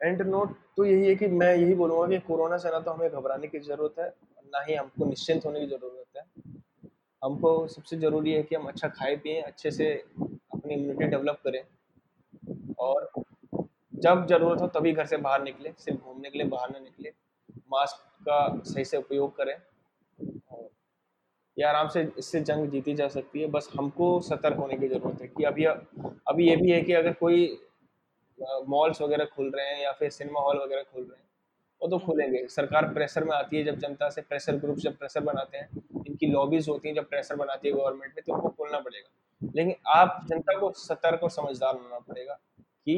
[0.00, 3.10] एंड नोट तो यही है कि मैं यही बोलूँगा कि कोरोना से ना तो हमें
[3.10, 4.08] घबराने की ज़रूरत है,
[4.46, 6.24] ना ही हमको निश्चिंत होने की ज़रूरत है।
[7.22, 11.62] हमको सबसे ज़रूरी है कि हम अच्छा खाए पिए अच्छे से अपनी इम्यूनिटी डेवलप करें।
[12.78, 13.10] और
[13.94, 17.12] जब ज़रूरत हो तभी घर से बाहर निकले सिर्फ़ घूमने के लिए बाहर ना निकले।
[17.72, 19.56] मास्क का सही से उपयोग करें।
[21.56, 25.22] ये आराम से इससे जंग जीती जा सकती है। बस हमको सतर्क होने की ज़रूरत
[25.22, 27.46] है कि अभी अभी ये भी है कि अगर कोई
[28.68, 31.26] मॉल्स वगैरह खुल रहे हैं या फिर सिनेमा हॉल वगैरह खुल रहे हैं
[31.82, 35.20] वो तो खुलेंगे। सरकार प्रेशर में आती है जब जनता से प्रेशर ग्रुप जब प्रेशर
[35.20, 35.68] बनाते हैं
[36.06, 39.74] इनकी लॉबीज होती हैं जब प्रेशर बनाती है गवर्नमेंट में तो उनको खोलना पड़ेगा। लेकिन
[39.86, 42.34] आप जनता को सतर्क और समझदार होना पड़ेगा
[42.86, 42.96] कि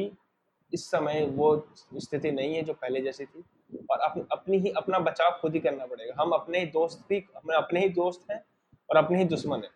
[0.73, 1.55] इस समय वो
[1.97, 3.43] स्थिति नहीं है जो पहले जैसी थी
[3.91, 7.23] और अप, अपनी ही अपना बचाव खुद ही करना पड़ेगा। हम अपने ही दोस्त भी
[7.37, 8.43] हम अपने ही दोस्त हैं
[8.89, 9.69] और अपने ही दुश्मन है।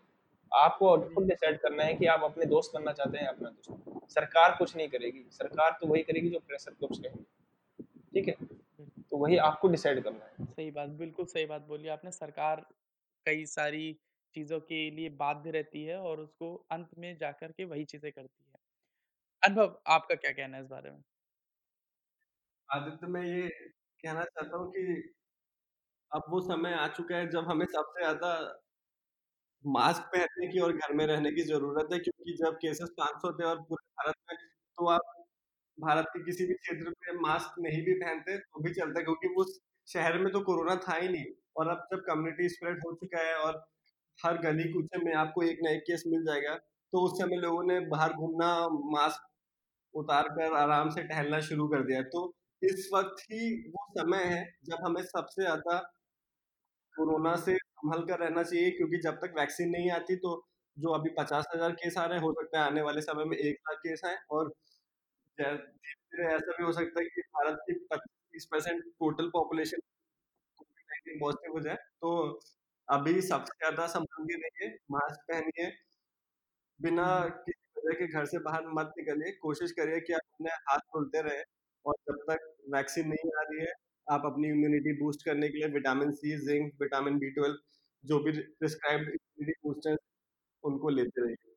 [0.52, 4.56] आपको खुद डिसाइड करना है कि आप अपने दोस्त बनना चाहते हैं अपना दुश्मन सरकार
[4.58, 7.24] कुछ नहीं करेगी। सरकार तो वही करेगी जो प्रेशर ग्रुप्स कहेंगे।
[8.14, 8.36] ठीक है?
[9.12, 12.66] तो वही आपको डिसाइड करना है। सही बात बिल्कुल सही बात बोली आपने। सरकार
[13.26, 13.94] कई सारी
[14.36, 18.44] चीज़ों के लिए बाध्य रहती है और उसको अंत में जाकर के वही चीज़ें करती
[18.44, 18.60] है।
[19.44, 21.04] अनुभव आपका क्या कहना है इस बारे में?
[22.70, 23.48] आदित्य मैं ये
[24.04, 25.14] कहना चाहता हूँ कि
[26.12, 28.32] अब वो समय आ चुका है जब हमें सबसे ज़्यादा
[29.66, 33.46] मास्क पहनने की और घर में रहने की ज़रूरत है, क्योंकि जब केसेस 500 थे
[33.46, 34.38] और पूरे भारत में
[34.78, 35.02] तो आप
[35.78, 39.28] भारत के किसी भी क्षेत्र में मास्क नहीं भी पहनते तो भी चलता है, क्योंकि
[39.38, 41.26] उस शहर में तो कोरोना था ही नहीं।
[41.58, 43.64] और अब जब कम्युनिटी स्प्रेड हो चुका है और
[44.20, 46.56] हर गली कूचे में आपको एक ना एक केस मिल जाएगा
[46.94, 48.50] तो उस समय लोगों ने बाहर घूमना,
[48.92, 49.28] मास्क
[49.94, 52.22] उतार कर आराम से टहलना शुरू कर दिया। तो
[52.62, 55.78] इस वक्त ही वो समय है, जब हमें सबसे ज़्यादा
[56.96, 57.56] कोरोना से
[57.86, 60.32] संभल कर रहना चाहिए क्योंकि जब तक वैक्सीन नहीं आती तो
[60.78, 63.38] जो अभी पचास हज़ार केस आ रहे हैं हो सकता है आने वाले समय में
[63.38, 64.50] एक लाख केस आए और
[65.38, 69.82] धीरे धीरे ऐसा भी हो सकता है कि भारत की पच्चीस परसेंट टोटल पॉपुलेशन
[71.20, 72.12] पॉजिटिव हो जाए तो
[72.88, 75.72] अभी सबसे ज़्यादा संभल के रहिए मास्क पहनिए
[76.80, 77.08] बिना
[77.40, 81.22] किसी वजह के घर से बाहर मत निकलिए कोशिश करिए कि आप अपने हाथ धुलते
[81.22, 81.44] रहे
[81.86, 83.74] और जब तक वैक्सीन नहीं आ रही है
[84.08, 87.58] आप अपनी इम्यूनिटी बूस्ट करने के लिए vitamin C zinc vitamin B twelve
[88.06, 89.98] जो भी प्रिस्क्राइब्ड इम्यूनिटी बूस्टर
[90.64, 91.56] उनको लेते रहिए।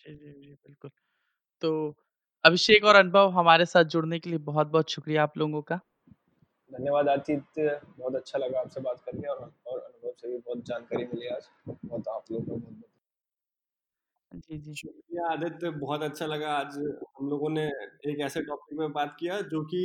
[0.00, 0.90] जी जी जी बिल्कुल।
[1.62, 1.70] तो
[2.44, 5.80] अभिषेक और अनुभव हमारे साथ जुड़ने के लिए बहुत बहुत शुक्रिया आप लोगों का।
[6.70, 11.04] धन्यवाद आदित्य बहुत अच्छा लगा आपसे बात करके और और अनुभव से भी बहुत जानकारी
[11.06, 12.84] मिली आज। बहुत आप लोगों को बहुत
[14.32, 16.76] जी जी। शुक्रिया आदित्य। बहुत अच्छा लगा आज
[17.10, 17.64] हम लोगों ने
[18.10, 19.82] एक ऐसे टॉपिक में बात किया जो कि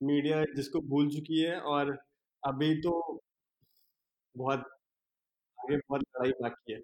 [0.00, 1.96] मीडिया जिसको भूल चुकी है और
[2.42, 2.94] अभी तो
[4.34, 4.64] बहुत
[5.64, 6.80] आगे बहुत लड़ाई बाकी है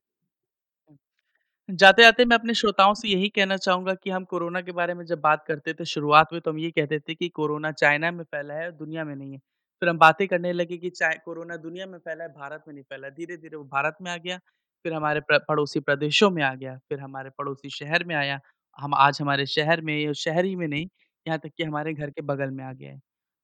[1.69, 5.21] जाते-जाते मैं अपने श्रोताओं से यही कहना चाहूँगा कि हम कोरोना के बारे में जब
[5.21, 8.55] बात करते थे शुरुआत में तो हम ये कहते थे कि कोरोना चाइना में फैला
[8.55, 9.39] है, दुनिया में नहीं है।
[9.83, 12.85] फिर हम बातें करने लगे कि चाइ कोरोना दुनिया में फैला है, भारत में नहीं
[12.85, 14.39] फैला। धीरे-धीरे वो भारत में आ गया,
[14.85, 18.41] फिर हमारे पड़ोसी प्रदेशों में आ गया, फिर हमारे पड़ोसी शहर में आया।
[18.79, 20.87] हम आज हमारे शहर में, शहर ही में नहीं,
[21.27, 23.01] यहाँ तक कि हमारे घर के बगल में आ गया है।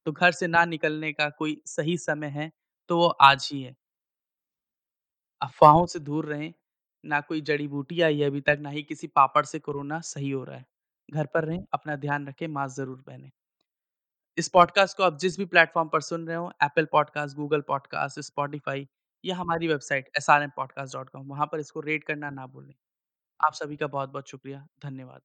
[0.07, 2.51] तो घर से ना निकलने का कोई सही समय है,
[2.91, 3.75] तो वो आज ही है।
[5.43, 6.55] अफ़वाहों से दूर रहें,
[7.05, 10.45] ना कोई जड़ी-बूटी आई है अभी तक, ना ही किसी पापड़ से कोरोना सही हो
[10.45, 10.67] रहा है।
[11.11, 13.31] घर पर रहें, अपना ध्यान रखें, मास्क ज़रूर पहनें।
[14.37, 18.21] इस पॉडकास्ट को आप जिस भी प्लेटफ़ॉर्म पर सुन रहे हो, Apple podcast, Google podcast,
[18.21, 18.89] Spotify
[19.25, 22.47] या हमारी website S R M podcast dot com वहाँ पर इसको रेट करना ना
[22.47, 22.75] भूलें।
[23.47, 25.21] आप सभी का बहुत-बहुत शुक्रिया। धन्यवाद।